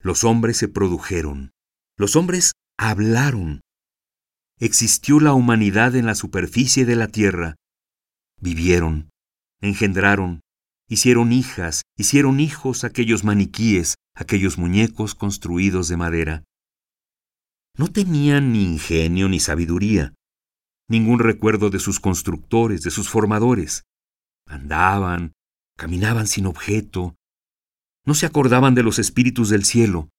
Los 0.00 0.24
hombres 0.24 0.56
se 0.56 0.68
produjeron, 0.68 1.52
los 1.96 2.16
hombres 2.16 2.52
hablaron. 2.76 3.60
Existió 4.58 5.20
la 5.20 5.34
humanidad 5.34 5.94
en 5.94 6.06
la 6.06 6.14
superficie 6.14 6.84
de 6.84 6.96
la 6.96 7.08
tierra. 7.08 7.56
Vivieron, 8.40 9.10
engendraron, 9.60 10.40
hicieron 10.88 11.32
hijas, 11.32 11.82
hicieron 11.96 12.40
hijos 12.40 12.84
aquellos 12.84 13.24
maniquíes, 13.24 13.96
aquellos 14.14 14.58
muñecos 14.58 15.14
construidos 15.14 15.88
de 15.88 15.96
madera. 15.96 16.44
No 17.76 17.88
tenían 17.88 18.52
ni 18.52 18.64
ingenio 18.64 19.28
ni 19.28 19.40
sabiduría, 19.40 20.14
ningún 20.88 21.18
recuerdo 21.18 21.70
de 21.70 21.78
sus 21.78 22.00
constructores, 22.00 22.82
de 22.82 22.90
sus 22.90 23.08
formadores. 23.08 23.82
Andaban, 24.46 25.32
caminaban 25.76 26.26
sin 26.26 26.46
objeto, 26.46 27.16
no 28.06 28.14
se 28.14 28.26
acordaban 28.26 28.74
de 28.74 28.82
los 28.82 28.98
espíritus 28.98 29.48
del 29.48 29.64
cielo. 29.64 30.10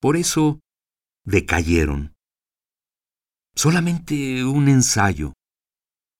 Por 0.00 0.16
eso 0.16 0.60
decayeron. 1.24 2.14
Solamente 3.54 4.44
un 4.44 4.68
ensayo, 4.68 5.34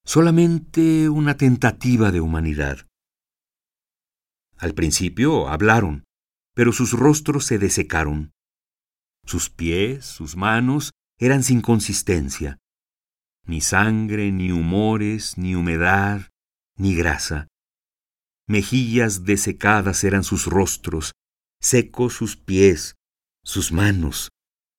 solamente 0.05 1.09
una 1.09 1.37
tentativa 1.37 2.11
de 2.11 2.21
humanidad. 2.21 2.87
Al 4.59 4.75
principio 4.75 5.49
hablaron, 5.49 6.05
pero 6.55 6.73
sus 6.73 6.93
rostros 6.93 7.47
se 7.47 7.59
desecaron. 7.59 8.33
Sus 9.25 9.51
pies, 9.51 10.05
sus 10.05 10.37
manos 10.37 10.93
eran 11.19 11.43
sin 11.43 11.61
consistencia. 11.61 12.59
Ni 13.45 13.61
sangre, 13.61 14.31
ni 14.33 14.53
humores, 14.53 15.39
ni 15.39 15.55
humedad, 15.55 16.31
ni 16.77 16.95
grasa. 16.95 17.49
Mejillas 18.49 19.25
desecadas 19.25 20.05
eran 20.05 20.25
sus 20.25 20.47
rostros, 20.47 21.13
secos 21.61 22.15
sus 22.15 22.37
pies, 22.37 22.97
sus 23.45 23.73
manos, 23.73 24.31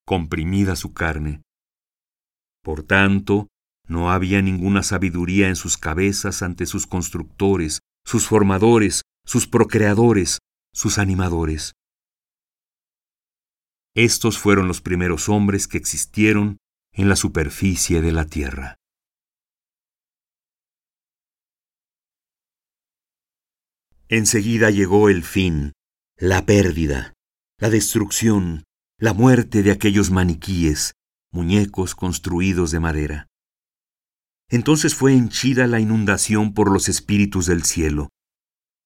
comprimida 0.05 0.75
su 0.75 0.93
carne. 0.93 1.41
Por 2.61 2.83
tanto, 2.83 3.47
no 3.87 4.11
había 4.11 4.41
ninguna 4.41 4.83
sabiduría 4.83 5.49
en 5.49 5.55
sus 5.55 5.77
cabezas 5.77 6.41
ante 6.41 6.65
sus 6.65 6.87
constructores, 6.87 7.79
sus 8.05 8.27
formadores, 8.27 9.03
sus 9.25 9.47
procreadores, 9.47 10.39
sus 10.73 10.97
animadores. 10.97 11.73
Estos 13.95 14.39
fueron 14.39 14.67
los 14.67 14.81
primeros 14.81 15.29
hombres 15.29 15.67
que 15.67 15.77
existieron 15.77 16.57
en 16.93 17.09
la 17.09 17.15
superficie 17.15 18.01
de 18.01 18.11
la 18.11 18.25
tierra. 18.25 18.75
Enseguida 24.09 24.69
llegó 24.69 25.09
el 25.09 25.23
fin, 25.23 25.73
la 26.17 26.45
pérdida, 26.45 27.13
la 27.59 27.69
destrucción, 27.69 28.63
la 28.99 29.13
muerte 29.13 29.63
de 29.63 29.71
aquellos 29.71 30.11
maniquíes, 30.11 30.93
muñecos 31.31 31.95
construidos 31.95 32.71
de 32.71 32.79
madera. 32.79 33.27
Entonces 34.49 34.95
fue 34.95 35.13
henchida 35.13 35.67
la 35.67 35.79
inundación 35.79 36.53
por 36.53 36.71
los 36.71 36.89
espíritus 36.89 37.45
del 37.45 37.63
cielo. 37.63 38.09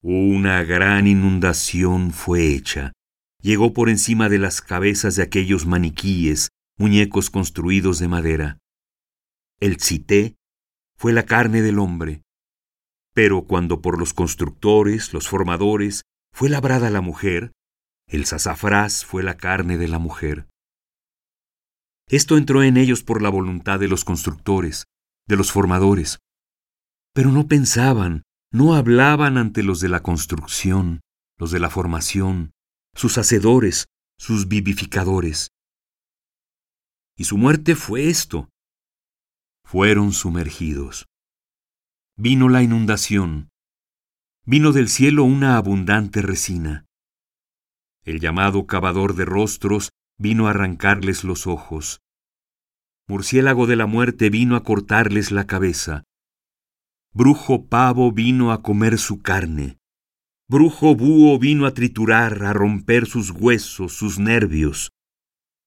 Una 0.02 0.63
gran 0.63 1.08
inundación 1.08 2.12
fue 2.12 2.54
hecha. 2.54 2.93
Llegó 3.41 3.74
por 3.74 3.89
encima 3.89 4.30
de 4.30 4.39
las 4.39 4.62
cabezas 4.62 5.15
de 5.15 5.24
aquellos 5.24 5.65
maniquíes, 5.65 6.50
muñecos 6.78 7.30
construidos 7.30 8.00
de 8.00 8.08
madera. 8.08 8.58
El 9.60 9.80
cité 9.80 10.36
fue 10.98 11.13
la 11.13 11.24
carne 11.24 11.62
del 11.62 11.80
hombre. 11.80 12.22
Pero 13.13 13.46
cuando 13.46 13.82
por 13.82 13.98
los 13.98 14.13
constructores, 14.13 15.13
los 15.13 15.28
formadores, 15.28 16.04
fue 16.32 16.50
labrada 16.50 16.89
la 16.91 17.02
mujer, 17.02 17.52
el 18.08 18.26
sasafrás 18.26 19.04
fue 19.04 19.24
la 19.24 19.38
carne 19.38 19.78
de 19.78 19.88
la 19.88 20.00
mujer. 20.00 20.48
Esto 22.10 22.38
entró 22.38 22.63
en 22.63 22.78
ellos 22.78 23.04
por 23.04 23.22
la 23.22 23.30
voluntad 23.30 23.80
de 23.80 23.88
los 23.88 24.06
constructores, 24.06 24.86
de 25.27 25.35
los 25.35 25.51
formadores. 25.51 26.19
Pero 27.13 27.31
no 27.31 27.47
pensaban, 27.47 28.23
no 28.51 28.75
hablaban 28.75 29.37
ante 29.37 29.63
los 29.63 29.79
de 29.79 29.89
la 29.89 30.01
construcción, 30.01 31.01
los 31.37 31.51
de 31.51 31.59
la 31.59 31.69
formación, 31.69 32.51
sus 32.93 33.17
hacedores, 33.17 33.87
sus 34.17 34.47
vivificadores. 34.47 35.51
Y 37.15 37.25
su 37.25 37.37
muerte 37.37 37.75
fue 37.75 38.09
esto. 38.09 38.49
Fueron 39.63 40.13
sumergidos. 40.13 41.07
Vino 42.15 42.49
la 42.49 42.63
inundación. 42.63 43.49
Vino 44.45 44.71
del 44.71 44.87
cielo 44.87 45.23
una 45.23 45.57
abundante 45.57 46.21
resina. 46.21 46.85
El 48.03 48.21
llamado 48.21 48.65
cavador 48.65 49.15
de 49.15 49.25
rostros 49.25 49.89
vino 50.17 50.47
a 50.47 50.51
arrancarles 50.51 51.23
los 51.23 51.47
ojos. 51.47 51.99
Murciélago 53.10 53.67
de 53.67 53.78
la 53.78 53.86
muerte 53.86 54.30
vino 54.30 54.58
a 54.58 54.63
cortarles 54.63 55.32
la 55.32 55.48
cabeza. 55.48 56.04
Brujo 57.13 57.67
pavo 57.67 58.12
vino 58.12 58.52
a 58.52 58.62
comer 58.62 58.98
su 58.98 59.22
carne. 59.22 59.78
Brujo 60.50 60.93
búho 60.93 61.39
vino 61.39 61.65
a 61.65 61.74
triturar, 61.74 62.43
a 62.43 62.52
romper 62.52 63.06
sus 63.06 63.32
huesos, 63.32 63.93
sus 63.93 64.20
nervios. 64.20 64.91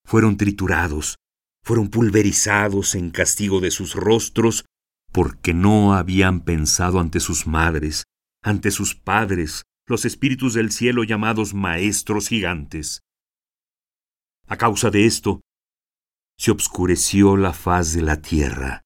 Fueron 0.07 0.37
triturados, 0.37 1.17
fueron 1.65 1.89
pulverizados 1.89 2.95
en 2.95 3.11
castigo 3.11 3.61
de 3.61 3.71
sus 3.71 3.95
rostros, 3.95 4.67
porque 5.11 5.55
no 5.55 5.95
habían 5.95 6.41
pensado 6.41 7.01
ante 7.01 7.21
sus 7.21 7.47
madres, 7.47 8.05
ante 8.43 8.71
sus 8.71 8.95
padres, 8.95 9.65
los 9.87 10.05
espíritus 10.05 10.53
del 10.53 10.71
cielo 10.71 11.05
llamados 11.05 11.55
maestros 11.55 12.29
gigantes. 12.29 13.01
A 14.47 14.57
causa 14.57 14.91
de 14.91 15.07
esto, 15.07 15.41
se 16.41 16.51
obscureció 16.51 17.37
la 17.37 17.53
faz 17.53 17.93
de 17.93 18.01
la 18.01 18.23
tierra. 18.23 18.81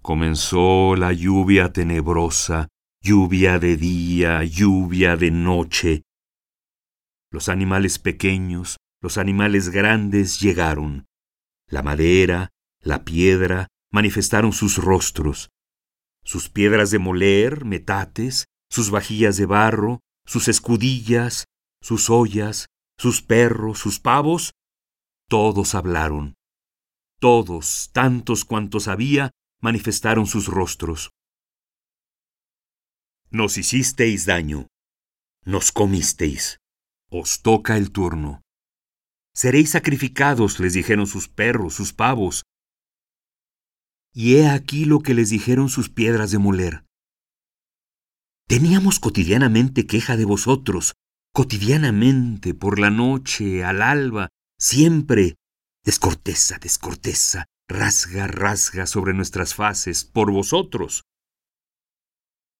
Comenzó 0.00 0.96
la 0.96 1.12
lluvia 1.12 1.70
tenebrosa, 1.70 2.68
lluvia 3.02 3.58
de 3.58 3.76
día, 3.76 4.42
lluvia 4.44 5.18
de 5.18 5.30
noche. 5.30 6.02
Los 7.30 7.50
animales 7.50 7.98
pequeños, 7.98 8.78
los 9.02 9.18
animales 9.18 9.68
grandes 9.68 10.40
llegaron. 10.40 11.04
La 11.66 11.82
madera, 11.82 12.48
la 12.80 13.04
piedra, 13.04 13.66
manifestaron 13.92 14.54
sus 14.54 14.78
rostros. 14.78 15.50
Sus 16.24 16.48
piedras 16.48 16.90
de 16.90 16.98
moler, 16.98 17.66
metates, 17.66 18.46
sus 18.70 18.90
vajillas 18.90 19.36
de 19.36 19.44
barro, 19.44 20.00
sus 20.24 20.48
escudillas, 20.48 21.44
sus 21.82 22.08
ollas, 22.08 22.68
sus 22.96 23.20
perros, 23.20 23.78
sus 23.78 24.00
pavos, 24.00 24.52
todos 25.28 25.74
hablaron. 25.74 26.37
Todos, 27.20 27.90
tantos 27.92 28.44
cuantos 28.44 28.86
había, 28.86 29.32
manifestaron 29.60 30.26
sus 30.26 30.46
rostros. 30.46 31.10
Nos 33.30 33.58
hicisteis 33.58 34.24
daño, 34.24 34.68
nos 35.44 35.72
comisteis, 35.72 36.58
os 37.10 37.42
toca 37.42 37.76
el 37.76 37.90
turno. 37.90 38.40
Seréis 39.34 39.70
sacrificados, 39.70 40.60
les 40.60 40.74
dijeron 40.74 41.06
sus 41.06 41.28
perros, 41.28 41.74
sus 41.74 41.92
pavos. 41.92 42.44
Y 44.12 44.36
he 44.36 44.48
aquí 44.48 44.84
lo 44.84 45.00
que 45.00 45.14
les 45.14 45.30
dijeron 45.30 45.68
sus 45.68 45.90
piedras 45.90 46.30
de 46.30 46.38
moler. 46.38 46.84
Teníamos 48.46 48.98
cotidianamente 48.98 49.86
queja 49.86 50.16
de 50.16 50.24
vosotros, 50.24 50.94
cotidianamente, 51.34 52.54
por 52.54 52.78
la 52.78 52.90
noche, 52.90 53.64
al 53.64 53.82
alba, 53.82 54.28
siempre. 54.58 55.36
Descorteza, 55.84 56.58
descorteza, 56.58 57.46
rasga, 57.68 58.26
rasga 58.26 58.86
sobre 58.86 59.14
nuestras 59.14 59.54
faces, 59.54 60.04
por 60.04 60.30
vosotros. 60.30 61.04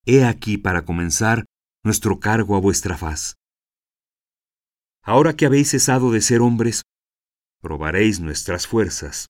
He 0.07 0.25
aquí, 0.25 0.57
para 0.57 0.85
comenzar, 0.85 1.45
nuestro 1.85 2.21
cargo 2.21 2.57
a 2.57 2.61
vuestra 2.61 2.97
faz. 2.97 3.35
Ahora 5.03 5.35
que 5.37 5.47
habéis 5.47 5.71
cesado 5.71 6.13
de 6.13 6.21
ser 6.21 6.41
hombres, 6.41 6.83
probaréis 7.61 8.21
nuestras 8.21 8.67
fuerzas. 8.67 9.29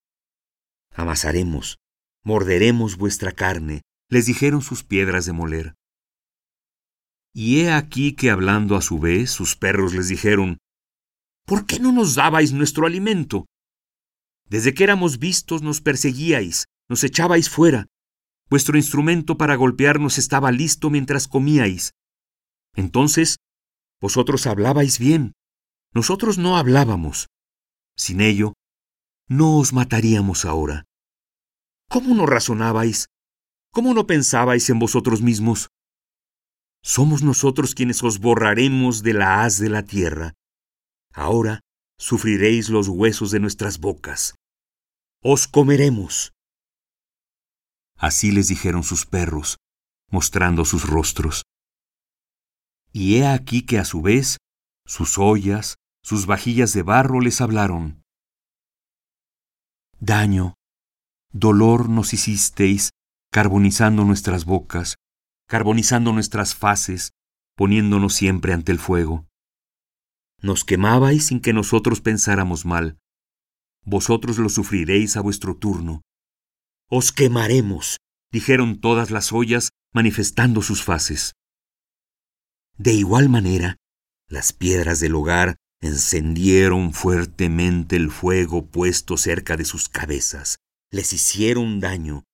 Amasaremos, 0.94 1.78
morderemos 2.24 2.96
vuestra 2.96 3.32
carne, 3.32 3.82
les 4.10 4.26
dijeron 4.26 4.62
sus 4.62 4.84
piedras 4.84 5.26
de 5.26 5.32
moler. 5.32 5.74
Y 7.34 7.60
he 7.60 7.72
aquí 7.72 8.14
que 8.14 8.30
hablando 8.30 8.76
a 8.76 8.82
su 8.82 8.98
vez, 8.98 9.30
sus 9.30 9.54
perros 9.54 9.94
les 9.94 10.08
dijeron, 10.08 10.58
¿Por 11.46 11.66
qué 11.66 11.78
no 11.78 11.92
nos 11.92 12.14
dabais 12.16 12.52
nuestro 12.52 12.86
alimento? 12.86 13.46
Desde 14.48 14.72
que 14.72 14.84
éramos 14.84 15.18
vistos 15.18 15.62
nos 15.62 15.80
perseguíais, 15.80 16.66
nos 16.88 17.04
echabais 17.04 17.50
fuera. 17.50 17.86
Vuestro 18.48 18.78
instrumento 18.78 19.36
para 19.36 19.56
golpearnos 19.56 20.16
estaba 20.16 20.50
listo 20.50 20.88
mientras 20.88 21.28
comíais. 21.28 21.92
Entonces, 22.74 23.36
vosotros 24.00 24.46
hablabais 24.46 24.98
bien, 24.98 25.32
nosotros 25.92 26.38
no 26.38 26.56
hablábamos. 26.56 27.28
Sin 27.94 28.20
ello, 28.20 28.54
no 29.28 29.58
os 29.58 29.72
mataríamos 29.72 30.46
ahora. 30.46 30.84
¿Cómo 31.90 32.14
no 32.14 32.24
razonabais? 32.24 33.08
¿Cómo 33.70 33.92
no 33.92 34.06
pensabais 34.06 34.70
en 34.70 34.78
vosotros 34.78 35.20
mismos? 35.20 35.68
Somos 36.82 37.22
nosotros 37.22 37.74
quienes 37.74 38.02
os 38.02 38.18
borraremos 38.18 39.02
de 39.02 39.12
la 39.12 39.42
haz 39.42 39.58
de 39.58 39.68
la 39.68 39.82
tierra. 39.82 40.34
Ahora 41.12 41.60
sufriréis 41.98 42.68
los 42.68 42.88
huesos 42.88 43.30
de 43.30 43.40
nuestras 43.40 43.78
bocas. 43.78 44.34
Os 45.22 45.48
comeremos. 45.48 46.32
Así 47.96 48.30
les 48.30 48.48
dijeron 48.48 48.84
sus 48.84 49.04
perros, 49.04 49.56
mostrando 50.10 50.64
sus 50.64 50.88
rostros. 50.88 51.42
Y 52.92 53.16
he 53.16 53.26
aquí 53.26 53.62
que 53.62 53.78
a 53.78 53.84
su 53.84 54.00
vez 54.00 54.38
sus 54.86 55.18
ollas, 55.18 55.76
sus 56.02 56.26
vajillas 56.26 56.72
de 56.72 56.82
barro 56.82 57.20
les 57.20 57.40
hablaron. 57.40 58.02
Daño, 60.00 60.54
dolor 61.32 61.88
nos 61.88 62.14
hicisteis, 62.14 62.90
carbonizando 63.32 64.04
nuestras 64.04 64.44
bocas, 64.44 64.96
carbonizando 65.48 66.12
nuestras 66.12 66.54
faces, 66.54 67.10
poniéndonos 67.56 68.14
siempre 68.14 68.52
ante 68.52 68.72
el 68.72 68.78
fuego. 68.78 69.26
Nos 70.40 70.64
quemabais 70.64 71.26
sin 71.26 71.40
que 71.40 71.52
nosotros 71.52 72.00
pensáramos 72.00 72.64
mal. 72.64 72.98
Vosotros 73.84 74.38
lo 74.38 74.48
sufriréis 74.48 75.16
a 75.16 75.20
vuestro 75.20 75.56
turno. 75.56 76.02
Os 76.88 77.12
quemaremos, 77.12 77.98
dijeron 78.32 78.80
todas 78.80 79.10
las 79.10 79.32
ollas, 79.32 79.70
manifestando 79.92 80.62
sus 80.62 80.82
faces. 80.82 81.32
De 82.76 82.92
igual 82.92 83.28
manera, 83.28 83.76
las 84.28 84.52
piedras 84.52 85.00
del 85.00 85.14
hogar 85.14 85.56
encendieron 85.80 86.92
fuertemente 86.92 87.96
el 87.96 88.10
fuego 88.10 88.66
puesto 88.66 89.16
cerca 89.16 89.56
de 89.56 89.64
sus 89.64 89.88
cabezas. 89.88 90.58
Les 90.90 91.12
hicieron 91.12 91.80
daño. 91.80 92.24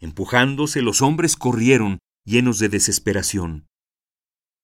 Empujándose, 0.00 0.82
los 0.82 1.02
hombres 1.02 1.36
corrieron, 1.36 1.98
llenos 2.24 2.58
de 2.58 2.68
desesperación. 2.68 3.66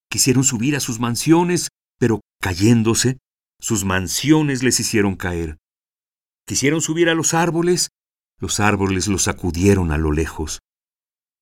Quisieron 0.09 0.43
subir 0.43 0.75
a 0.75 0.79
sus 0.79 0.99
mansiones, 0.99 1.69
pero 1.97 2.21
cayéndose, 2.41 3.17
sus 3.59 3.85
mansiones 3.85 4.63
les 4.63 4.79
hicieron 4.79 5.15
caer. 5.15 5.57
Quisieron 6.45 6.81
subir 6.81 7.09
a 7.09 7.15
los 7.15 7.33
árboles, 7.33 7.89
los 8.39 8.59
árboles 8.59 9.07
los 9.07 9.23
sacudieron 9.23 9.91
a 9.91 9.97
lo 9.97 10.11
lejos. 10.11 10.59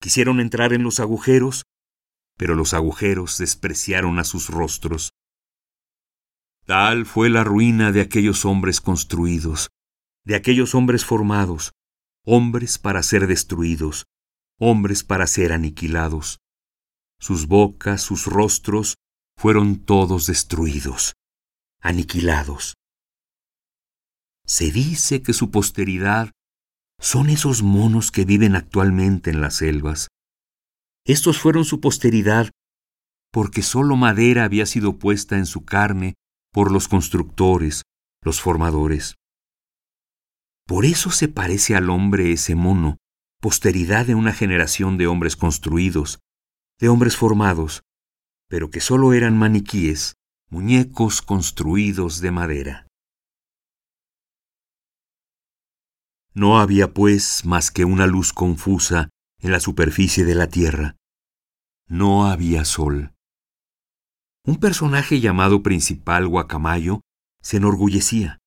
Quisieron 0.00 0.40
entrar 0.40 0.72
en 0.72 0.82
los 0.82 1.00
agujeros, 1.00 1.64
pero 2.36 2.54
los 2.54 2.74
agujeros 2.74 3.38
despreciaron 3.38 4.18
a 4.18 4.24
sus 4.24 4.48
rostros. 4.48 5.10
Tal 6.66 7.04
fue 7.04 7.28
la 7.28 7.44
ruina 7.44 7.92
de 7.92 8.00
aquellos 8.00 8.44
hombres 8.44 8.80
construidos, 8.80 9.68
de 10.24 10.34
aquellos 10.34 10.74
hombres 10.74 11.04
formados, 11.04 11.72
hombres 12.24 12.78
para 12.78 13.02
ser 13.02 13.26
destruidos, 13.26 14.06
hombres 14.58 15.04
para 15.04 15.26
ser 15.26 15.52
aniquilados. 15.52 16.38
sus 17.20 17.46
bocas, 17.46 18.02
sus 18.02 18.26
rostros, 18.26 18.96
fueron 19.36 19.84
todos 19.84 20.26
destruidos, 20.26 21.14
aniquilados. 21.80 22.74
Se 24.46 24.70
dice 24.70 25.22
que 25.22 25.32
su 25.32 25.50
posteridad 25.50 26.30
son 27.00 27.30
esos 27.30 27.62
monos 27.62 28.10
que 28.10 28.24
viven 28.24 28.56
actualmente 28.56 29.30
en 29.30 29.40
las 29.40 29.56
selvas. 29.56 30.08
Estos 31.06 31.38
fueron 31.38 31.64
su 31.64 31.80
posteridad 31.80 32.50
porque 33.32 33.62
sólo 33.62 33.96
madera 33.96 34.44
había 34.44 34.64
sido 34.64 34.98
puesta 34.98 35.36
en 35.36 35.46
su 35.46 35.64
carne 35.64 36.14
por 36.52 36.70
los 36.70 36.86
constructores, 36.86 37.82
los 38.22 38.40
formadores. 38.40 39.16
Por 40.66 40.84
eso 40.84 41.10
se 41.10 41.26
parece 41.28 41.74
al 41.74 41.90
hombre 41.90 42.32
ese 42.32 42.54
mono, 42.54 42.96
posteridad 43.40 44.06
de 44.06 44.14
una 44.14 44.32
generación 44.32 44.96
de 44.96 45.08
hombres 45.08 45.36
construidos, 45.36 46.20
de 46.78 46.88
hombres 46.88 47.16
formados, 47.16 47.82
pero 48.54 48.70
que 48.70 48.80
sólo 48.80 49.14
eran 49.14 49.36
maniquíes, 49.36 50.14
muñecos 50.48 51.22
construidos 51.22 52.20
de 52.20 52.30
madera. 52.30 52.86
No 56.34 56.60
había, 56.60 56.94
pues, 56.94 57.44
más 57.44 57.72
que 57.72 57.84
una 57.84 58.06
luz 58.06 58.32
confusa 58.32 59.08
en 59.40 59.50
la 59.50 59.58
superficie 59.58 60.24
de 60.24 60.36
la 60.36 60.46
tierra. 60.46 60.94
No 61.88 62.28
había 62.28 62.64
sol. 62.64 63.12
Un 64.46 64.60
personaje 64.60 65.18
llamado 65.18 65.64
Principal 65.64 66.28
Guacamayo 66.28 67.00
se 67.42 67.56
enorgullecía. 67.56 68.38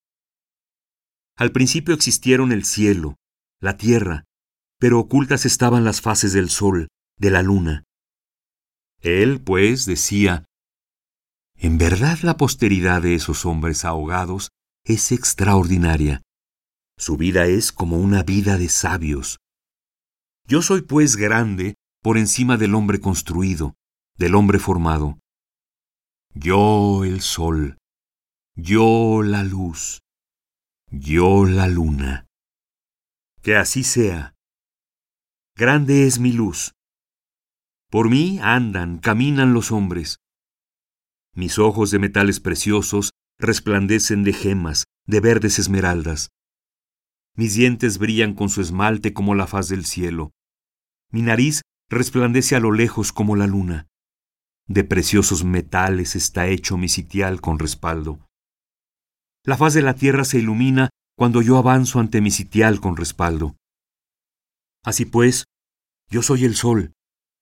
Al 1.36 1.52
principio 1.52 1.94
existieron 1.94 2.54
el 2.54 2.64
cielo, 2.64 3.18
la 3.60 3.76
tierra, 3.76 4.24
pero 4.80 5.02
ocultas 5.02 5.46
estaban 5.46 5.84
las 5.84 6.00
fases 6.00 6.32
del 6.32 6.50
sol, 6.50 6.88
de 7.18 7.30
la 7.30 7.44
luna. 7.44 7.84
Él, 9.02 9.42
pues, 9.42 9.86
decía, 9.86 10.46
En 11.56 11.78
verdad 11.78 12.20
la 12.22 12.38
posteridad 12.38 13.02
de 13.02 13.16
esos 13.16 13.46
hombres 13.46 13.86
ahogados 13.86 14.50
es 14.84 15.12
extraordinaria. 15.12 16.22
Su 16.98 17.18
vida 17.18 17.46
es 17.46 17.72
como 17.72 17.98
una 17.98 18.24
vida 18.24 18.58
de 18.58 18.70
sabios. 18.70 19.38
Yo 20.46 20.62
soy 20.62 20.82
pues 20.82 21.16
grande 21.16 21.76
por 22.02 22.18
encima 22.18 22.58
del 22.58 22.74
hombre 22.74 23.00
construido, 23.00 23.76
del 24.18 24.34
hombre 24.34 24.60
formado. 24.60 25.20
Yo 26.34 27.04
el 27.04 27.22
sol, 27.22 27.78
yo 28.56 29.22
la 29.24 29.44
luz, 29.44 30.00
yo 30.90 31.46
la 31.46 31.68
luna. 31.68 32.26
Que 33.42 33.56
así 33.56 33.84
sea. 33.84 34.34
Grande 35.56 36.08
es 36.08 36.20
mi 36.20 36.32
luz. 36.32 36.74
Por 37.90 38.10
mí 38.10 38.38
andan, 38.42 39.00
caminan 39.00 39.54
los 39.54 39.72
hombres. 39.72 40.20
Mis 41.34 41.58
ojos 41.58 41.90
de 41.90 42.00
metales 42.00 42.42
preciosos 42.42 43.12
resplandecen 43.40 44.24
de 44.24 44.34
gemas, 44.34 44.84
de 45.06 45.22
verdes 45.22 45.58
esmeraldas. 45.58 46.30
Mis 47.36 47.54
dientes 47.54 47.98
brillan 47.98 48.34
con 48.34 48.50
su 48.50 48.60
esmalte 48.60 49.14
como 49.14 49.36
la 49.36 49.48
faz 49.48 49.70
del 49.70 49.86
cielo. 49.86 50.32
Mi 51.12 51.22
nariz 51.22 51.62
resplandece 51.90 52.58
a 52.58 52.60
lo 52.60 52.74
lejos 52.74 53.14
como 53.14 53.38
la 53.38 53.48
luna. 53.48 53.88
De 54.68 54.84
preciosos 54.84 55.46
metales 55.46 56.18
está 56.18 56.48
hecho 56.48 56.76
mi 56.76 56.90
sitial 56.90 57.40
con 57.40 57.58
respaldo. 57.58 58.28
La 59.46 59.56
faz 59.56 59.74
de 59.74 59.82
la 59.82 59.94
tierra 59.94 60.26
se 60.26 60.40
ilumina 60.40 60.90
cuando 61.16 61.42
yo 61.42 61.58
avanzo 61.58 62.02
ante 62.02 62.20
mi 62.20 62.32
sitial 62.32 62.82
con 62.82 62.98
respaldo. 62.98 63.56
Así 64.84 65.06
pues, 65.06 65.46
yo 66.10 66.22
soy 66.22 66.44
el 66.44 66.56
sol, 66.56 66.92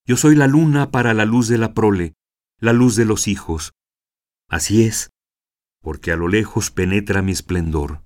yo 0.06 0.18
soy 0.18 0.36
la 0.36 0.48
luna 0.48 0.92
para 0.92 1.14
la 1.14 1.26
luz 1.26 1.48
de 1.48 1.58
la 1.58 1.74
prole, 1.74 2.14
la 2.60 2.74
luz 2.74 2.96
de 2.96 3.06
los 3.06 3.28
hijos. 3.28 3.74
Así 4.48 4.84
es, 4.84 5.10
porque 5.82 6.12
a 6.12 6.16
lo 6.16 6.28
lejos 6.28 6.70
penetra 6.70 7.24
mi 7.24 7.32
esplendor. 7.32 8.04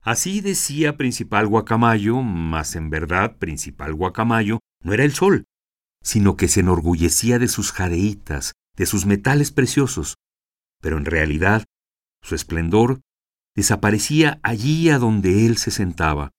Así 0.00 0.40
decía 0.40 0.96
Principal 0.96 1.46
Guacamayo, 1.48 2.22
mas 2.22 2.76
en 2.76 2.90
verdad 2.90 3.36
Principal 3.38 3.94
Guacamayo 3.94 4.60
no 4.82 4.92
era 4.92 5.04
el 5.04 5.12
sol, 5.12 5.44
sino 6.02 6.36
que 6.36 6.48
se 6.48 6.60
enorgullecía 6.60 7.38
de 7.38 7.48
sus 7.48 7.72
jareitas, 7.72 8.52
de 8.76 8.86
sus 8.86 9.06
metales 9.06 9.52
preciosos, 9.52 10.16
pero 10.80 10.98
en 10.98 11.04
realidad 11.04 11.64
su 12.20 12.34
esplendor 12.34 13.00
desaparecía 13.54 14.40
allí 14.42 14.88
a 14.90 14.98
donde 14.98 15.46
él 15.46 15.56
se 15.58 15.70
sentaba. 15.70 16.30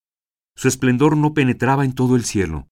Su 0.56 0.68
esplendor 0.68 1.18
no 1.18 1.34
penetraba 1.34 1.86
en 1.86 1.94
todo 1.94 2.16
el 2.16 2.26
cielo. 2.26 2.68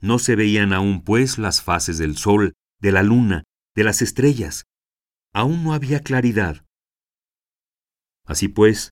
No 0.00 0.18
se 0.18 0.36
veían 0.36 0.72
aún, 0.72 1.02
pues, 1.02 1.38
las 1.38 1.62
faces 1.62 1.98
del 1.98 2.16
sol, 2.16 2.54
de 2.80 2.92
la 2.92 3.02
luna, 3.02 3.44
de 3.74 3.84
las 3.84 4.02
estrellas. 4.02 4.64
Aún 5.32 5.64
no 5.64 5.72
había 5.72 6.00
claridad. 6.00 6.64
Así 8.24 8.48
pues, 8.48 8.90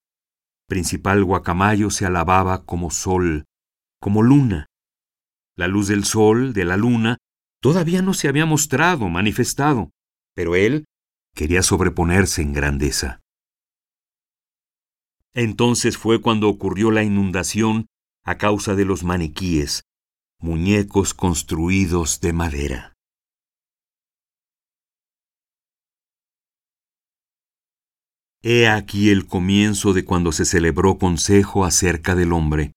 Principal 0.66 1.22
Guacamayo 1.22 1.90
se 1.90 2.06
alababa 2.06 2.64
como 2.64 2.90
sol, 2.90 3.44
como 4.00 4.22
luna. 4.22 4.66
La 5.56 5.68
luz 5.68 5.86
del 5.88 6.04
sol, 6.04 6.52
de 6.52 6.64
la 6.64 6.76
luna, 6.76 7.18
todavía 7.60 8.02
no 8.02 8.14
se 8.14 8.28
había 8.28 8.46
mostrado, 8.46 9.08
manifestado, 9.08 9.90
pero 10.34 10.56
él 10.56 10.86
quería 11.34 11.62
sobreponerse 11.62 12.42
en 12.42 12.52
grandeza. 12.52 13.20
Entonces 15.34 15.98
fue 15.98 16.20
cuando 16.20 16.48
ocurrió 16.48 16.90
la 16.90 17.04
inundación 17.04 17.86
a 18.24 18.38
causa 18.38 18.74
de 18.74 18.84
los 18.84 19.04
maniquíes, 19.04 19.82
muñecos 20.38 21.14
construidos 21.14 22.20
de 22.20 22.32
madera. 22.32 22.92
He 28.42 28.68
aquí 28.68 29.10
el 29.10 29.26
comienzo 29.26 29.92
de 29.92 30.04
cuando 30.04 30.30
se 30.30 30.44
celebró 30.44 30.98
consejo 30.98 31.64
acerca 31.64 32.14
del 32.14 32.32
hombre, 32.32 32.72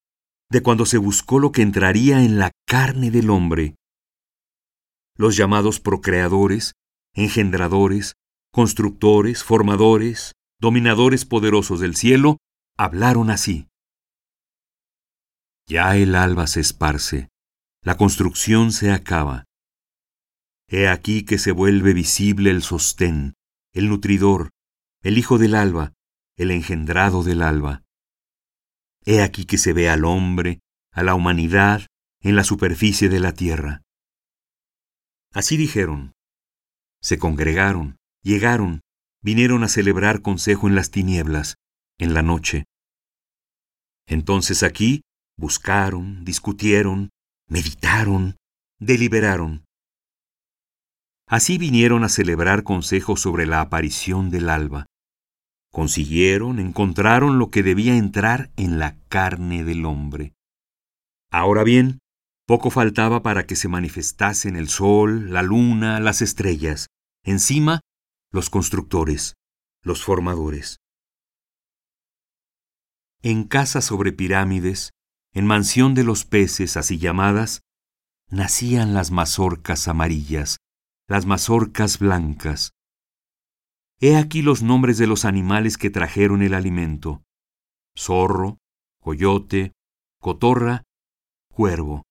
de 0.49 0.63
cuando 0.63 0.85
se 0.85 0.97
buscó 0.97 1.37
lo 1.37 1.51
que 1.51 1.61
entraría 1.61 2.23
en 2.23 2.39
la 2.39 2.51
carne 2.65 3.11
del 3.11 3.29
hombre. 3.29 3.75
Los 5.15 5.37
llamados 5.37 5.79
procreadores, 5.79 6.73
engendradores, 7.13 8.13
constructores, 8.51 9.43
formadores, 9.43 10.33
dominadores 10.59 11.25
poderosos 11.25 11.79
del 11.79 11.95
cielo, 11.95 12.37
hablaron 12.77 13.29
así. 13.29 13.67
Ya 15.67 15.95
el 15.97 16.15
alba 16.15 16.47
se 16.47 16.61
esparce, 16.61 17.29
la 17.81 17.95
construcción 17.95 18.71
se 18.71 18.91
acaba. 18.91 19.45
He 20.67 20.87
aquí 20.87 21.23
que 21.23 21.37
se 21.37 21.51
vuelve 21.51 21.93
visible 21.93 22.51
el 22.51 22.61
sostén, 22.61 23.33
el 23.73 23.89
nutridor, 23.89 24.49
el 25.01 25.17
hijo 25.17 25.37
del 25.37 25.55
alba, 25.55 25.93
el 26.35 26.51
engendrado 26.51 27.23
del 27.23 27.41
alba. 27.41 27.83
He 29.05 29.21
aquí 29.21 29.45
que 29.45 29.57
se 29.57 29.73
ve 29.73 29.89
al 29.89 30.05
hombre, 30.05 30.59
a 30.91 31.03
la 31.03 31.15
humanidad, 31.15 31.87
en 32.21 32.35
la 32.35 32.43
superficie 32.43 33.09
de 33.09 33.19
la 33.19 33.33
tierra. 33.33 33.81
Así 35.33 35.57
dijeron. 35.57 36.11
Se 37.01 37.17
congregaron, 37.17 37.95
llegaron, 38.23 38.81
vinieron 39.21 39.63
a 39.63 39.69
celebrar 39.69 40.21
consejo 40.21 40.67
en 40.67 40.75
las 40.75 40.91
tinieblas, 40.91 41.55
en 41.97 42.13
la 42.13 42.21
noche. 42.21 42.65
Entonces 44.05 44.63
aquí 44.63 45.01
buscaron, 45.37 46.25
discutieron, 46.25 47.09
meditaron, 47.49 48.37
deliberaron. 48.79 49.65
Así 51.27 51.57
vinieron 51.57 52.03
a 52.03 52.09
celebrar 52.09 52.63
consejo 52.63 53.17
sobre 53.17 53.45
la 53.45 53.61
aparición 53.61 54.29
del 54.29 54.49
alba. 54.49 54.85
Consiguieron, 55.71 56.59
encontraron 56.59 57.37
lo 57.37 57.51
que 57.51 57.61
debía 57.61 57.95
entrar 57.95 58.51
en 58.55 58.79
la 58.79 58.97
carne 59.09 59.63
del 59.63 59.85
hombre. 59.85 60.33
Ahora 61.31 61.63
bien, 61.63 61.99
poco 62.47 62.71
faltaba 62.71 63.21
para 63.21 63.45
que 63.45 63.55
se 63.55 63.67
manifestasen 63.67 64.55
el 64.55 64.69
sol, 64.69 65.31
la 65.31 65.43
luna, 65.43 65.99
las 65.99 66.23
estrellas, 66.23 66.87
encima 67.23 67.81
los 68.31 68.49
constructores, 68.49 69.35
los 69.83 70.03
formadores. 70.03 70.77
En 73.21 73.43
casa 73.43 73.81
sobre 73.81 74.11
pirámides, 74.13 74.91
en 75.39 75.47
mansión 75.47 75.95
de 75.95 76.03
los 76.03 76.25
peces 76.25 76.75
así 76.75 76.97
llamadas, 76.97 77.61
nacían 78.29 78.93
las 78.93 79.09
mazorcas 79.09 79.87
amarillas, 79.87 80.57
las 81.07 81.25
mazorcas 81.25 81.97
blancas. 81.97 82.73
He 84.01 84.17
aquí 84.17 84.41
los 84.41 84.63
nombres 84.63 84.97
de 84.97 85.07
los 85.07 85.23
animales 85.23 85.77
que 85.77 85.89
trajeron 85.89 86.41
el 86.41 86.53
alimento. 86.53 87.23
Zorro, 87.97 88.57
coyote, 89.01 89.71
cotorra, 90.19 90.83
cuervo. 91.53 92.03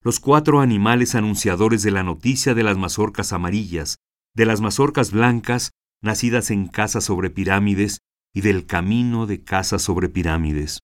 Los 0.00 0.20
cuatro 0.20 0.60
animales 0.60 1.16
anunciadores 1.16 1.82
de 1.82 1.90
la 1.90 2.04
noticia 2.04 2.54
de 2.54 2.62
las 2.62 2.78
mazorcas 2.78 3.32
amarillas, 3.32 3.96
de 4.36 4.46
las 4.46 4.60
mazorcas 4.60 5.10
blancas, 5.10 5.72
nacidas 6.00 6.52
en 6.52 6.68
casa 6.68 7.00
sobre 7.00 7.28
pirámides, 7.28 7.98
y 8.32 8.42
del 8.42 8.66
camino 8.66 9.26
de 9.26 9.42
casa 9.42 9.80
sobre 9.80 10.08
pirámides. 10.08 10.78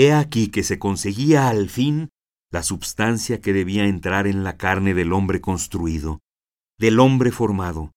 He 0.00 0.12
aquí 0.12 0.46
que 0.46 0.62
se 0.62 0.78
conseguía 0.78 1.48
al 1.48 1.68
fin 1.68 2.10
la 2.52 2.62
substancia 2.62 3.40
que 3.40 3.52
debía 3.52 3.84
entrar 3.86 4.28
en 4.28 4.44
la 4.44 4.56
carne 4.56 4.94
del 4.94 5.12
hombre 5.12 5.40
construido, 5.40 6.20
del 6.78 7.00
hombre 7.00 7.32
formado. 7.32 7.90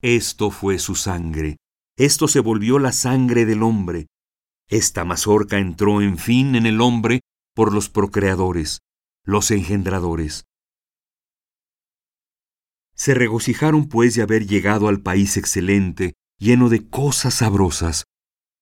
Esto 0.00 0.50
fue 0.50 0.80
su 0.80 0.96
sangre, 0.96 1.58
esto 1.96 2.26
se 2.26 2.40
volvió 2.40 2.80
la 2.80 2.90
sangre 2.90 3.46
del 3.46 3.62
hombre. 3.62 4.08
Esta 4.66 5.04
mazorca 5.04 5.58
entró 5.58 6.02
en 6.02 6.18
fin 6.18 6.56
en 6.56 6.66
el 6.66 6.80
hombre 6.80 7.20
por 7.54 7.72
los 7.72 7.88
procreadores, 7.88 8.80
los 9.22 9.52
engendradores. 9.52 10.46
Se 12.96 13.14
regocijaron 13.14 13.88
pues 13.88 14.16
de 14.16 14.22
haber 14.22 14.48
llegado 14.48 14.88
al 14.88 15.00
país 15.00 15.36
excelente, 15.36 16.14
lleno 16.40 16.68
de 16.68 16.88
cosas 16.88 17.34
sabrosas, 17.34 18.02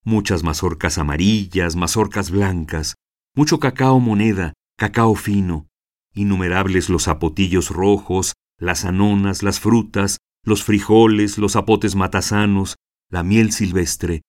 muchas 0.04 0.42
mazorcas 0.42 0.98
amarillas, 0.98 1.76
mazorcas 1.76 2.30
blancas, 2.30 2.94
mucho 3.34 3.60
cacao 3.60 4.00
moneda, 4.00 4.54
cacao 4.76 5.14
fino, 5.14 5.68
innumerables 6.14 6.88
los 6.88 7.04
zapotillos 7.04 7.70
rojos, 7.70 8.34
las 8.58 8.84
anonas, 8.84 9.42
las 9.42 9.60
frutas, 9.60 10.18
los 10.44 10.64
frijoles, 10.64 11.38
los 11.38 11.52
zapotes 11.52 11.94
matasanos, 11.94 12.76
la 13.10 13.22
miel 13.22 13.52
silvestre. 13.52 14.22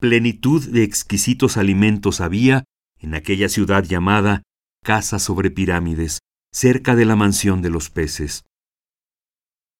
Plenitud 0.00 0.68
de 0.68 0.82
exquisitos 0.82 1.56
alimentos 1.56 2.20
había 2.20 2.64
en 2.98 3.14
aquella 3.14 3.48
ciudad 3.48 3.84
llamada 3.84 4.42
Casa 4.82 5.18
sobre 5.18 5.50
Pirámides, 5.50 6.20
cerca 6.52 6.94
de 6.94 7.04
la 7.04 7.16
mansión 7.16 7.62
de 7.62 7.70
los 7.70 7.90
peces. 7.90 8.44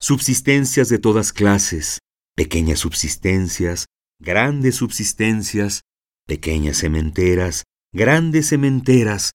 Subsistencias 0.01 0.89
de 0.89 0.99
todas 0.99 1.33
clases, 1.33 1.99
pequeñas 2.35 2.81
subsistencias, 2.81 3.87
grandes 4.25 4.77
subsistencias, 4.77 5.83
pequeñas 6.27 6.79
cementeras, 6.79 7.65
grandes 7.93 8.49
cementeras. 8.49 9.33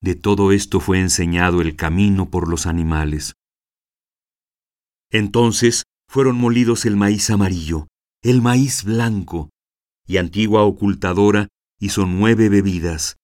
De 0.00 0.14
todo 0.14 0.50
esto 0.50 0.80
fue 0.80 0.98
enseñado 0.98 1.60
el 1.60 1.76
camino 1.76 2.30
por 2.30 2.48
los 2.48 2.66
animales. 2.66 3.34
Entonces 5.10 5.84
fueron 6.08 6.36
molidos 6.36 6.86
el 6.86 6.96
maíz 6.96 7.30
amarillo, 7.30 7.86
el 8.22 8.40
maíz 8.40 8.84
blanco, 8.84 9.50
y 10.06 10.16
antigua 10.16 10.62
ocultadora 10.62 11.48
hizo 11.78 12.06
nueve 12.06 12.48
bebidas. 12.48 13.16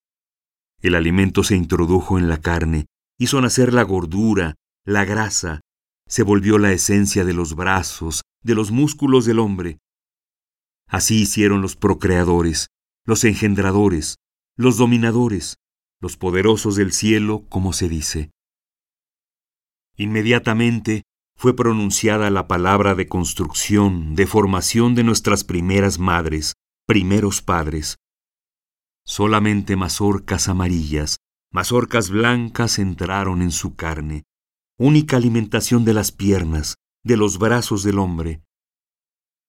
El 0.81 0.95
alimento 0.95 1.43
se 1.43 1.55
introdujo 1.55 2.17
en 2.17 2.29
la 2.29 2.37
carne, 2.37 2.85
hizo 3.17 3.41
nacer 3.41 3.73
la 3.73 3.83
gordura, 3.83 4.55
la 4.85 5.05
grasa, 5.05 5.61
se 6.07 6.23
volvió 6.23 6.57
la 6.57 6.71
esencia 6.71 7.25
de 7.25 7.33
los 7.33 7.55
brazos, 7.55 8.21
de 8.43 8.55
los 8.55 8.71
músculos 8.71 9.25
del 9.25 9.39
hombre. 9.39 9.79
Así 10.91 11.21
hicieron 11.21 11.61
los 11.61 11.77
procreadores, 11.77 12.67
los 13.05 13.23
engendradores, 13.23 14.17
los 14.57 14.75
dominadores, 14.77 15.55
los 16.01 16.17
poderosos 16.17 16.75
del 16.75 16.91
cielo, 16.91 17.45
como 17.47 17.71
se 17.71 17.87
dice. 17.87 18.31
Inmediatamente 19.95 21.03
fue 21.37 21.55
pronunciada 21.55 22.29
la 22.29 22.45
palabra 22.47 22.93
de 22.93 23.07
construcción, 23.07 24.15
de 24.15 24.27
formación 24.27 24.93
de 24.93 25.05
nuestras 25.05 25.45
primeras 25.45 25.97
madres, 25.97 26.55
primeros 26.85 27.41
padres. 27.41 27.95
Solamente 29.05 29.77
mazorcas 29.77 30.49
amarillas, 30.49 31.19
mazorcas 31.53 32.09
blancas 32.09 32.79
entraron 32.79 33.41
en 33.41 33.51
su 33.51 33.75
carne, 33.75 34.23
única 34.77 35.15
alimentación 35.15 35.85
de 35.85 35.93
las 35.93 36.11
piernas, 36.11 36.75
de 37.03 37.15
los 37.15 37.39
brazos 37.39 37.83
del 37.83 37.97
hombre. 37.97 38.41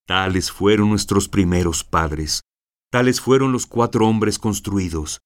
Tales 0.06 0.50
fueron 0.50 0.90
nuestros 0.90 1.28
primeros 1.28 1.84
padres, 1.84 2.42
tales 2.90 3.20
fueron 3.20 3.52
los 3.52 3.66
cuatro 3.66 4.08
hombres 4.08 4.38
construidos. 4.38 5.20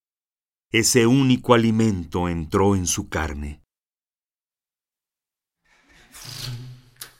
Ese 0.70 1.06
único 1.06 1.54
alimento 1.54 2.28
entró 2.28 2.76
en 2.76 2.86
su 2.86 3.08
carne. 3.08 3.62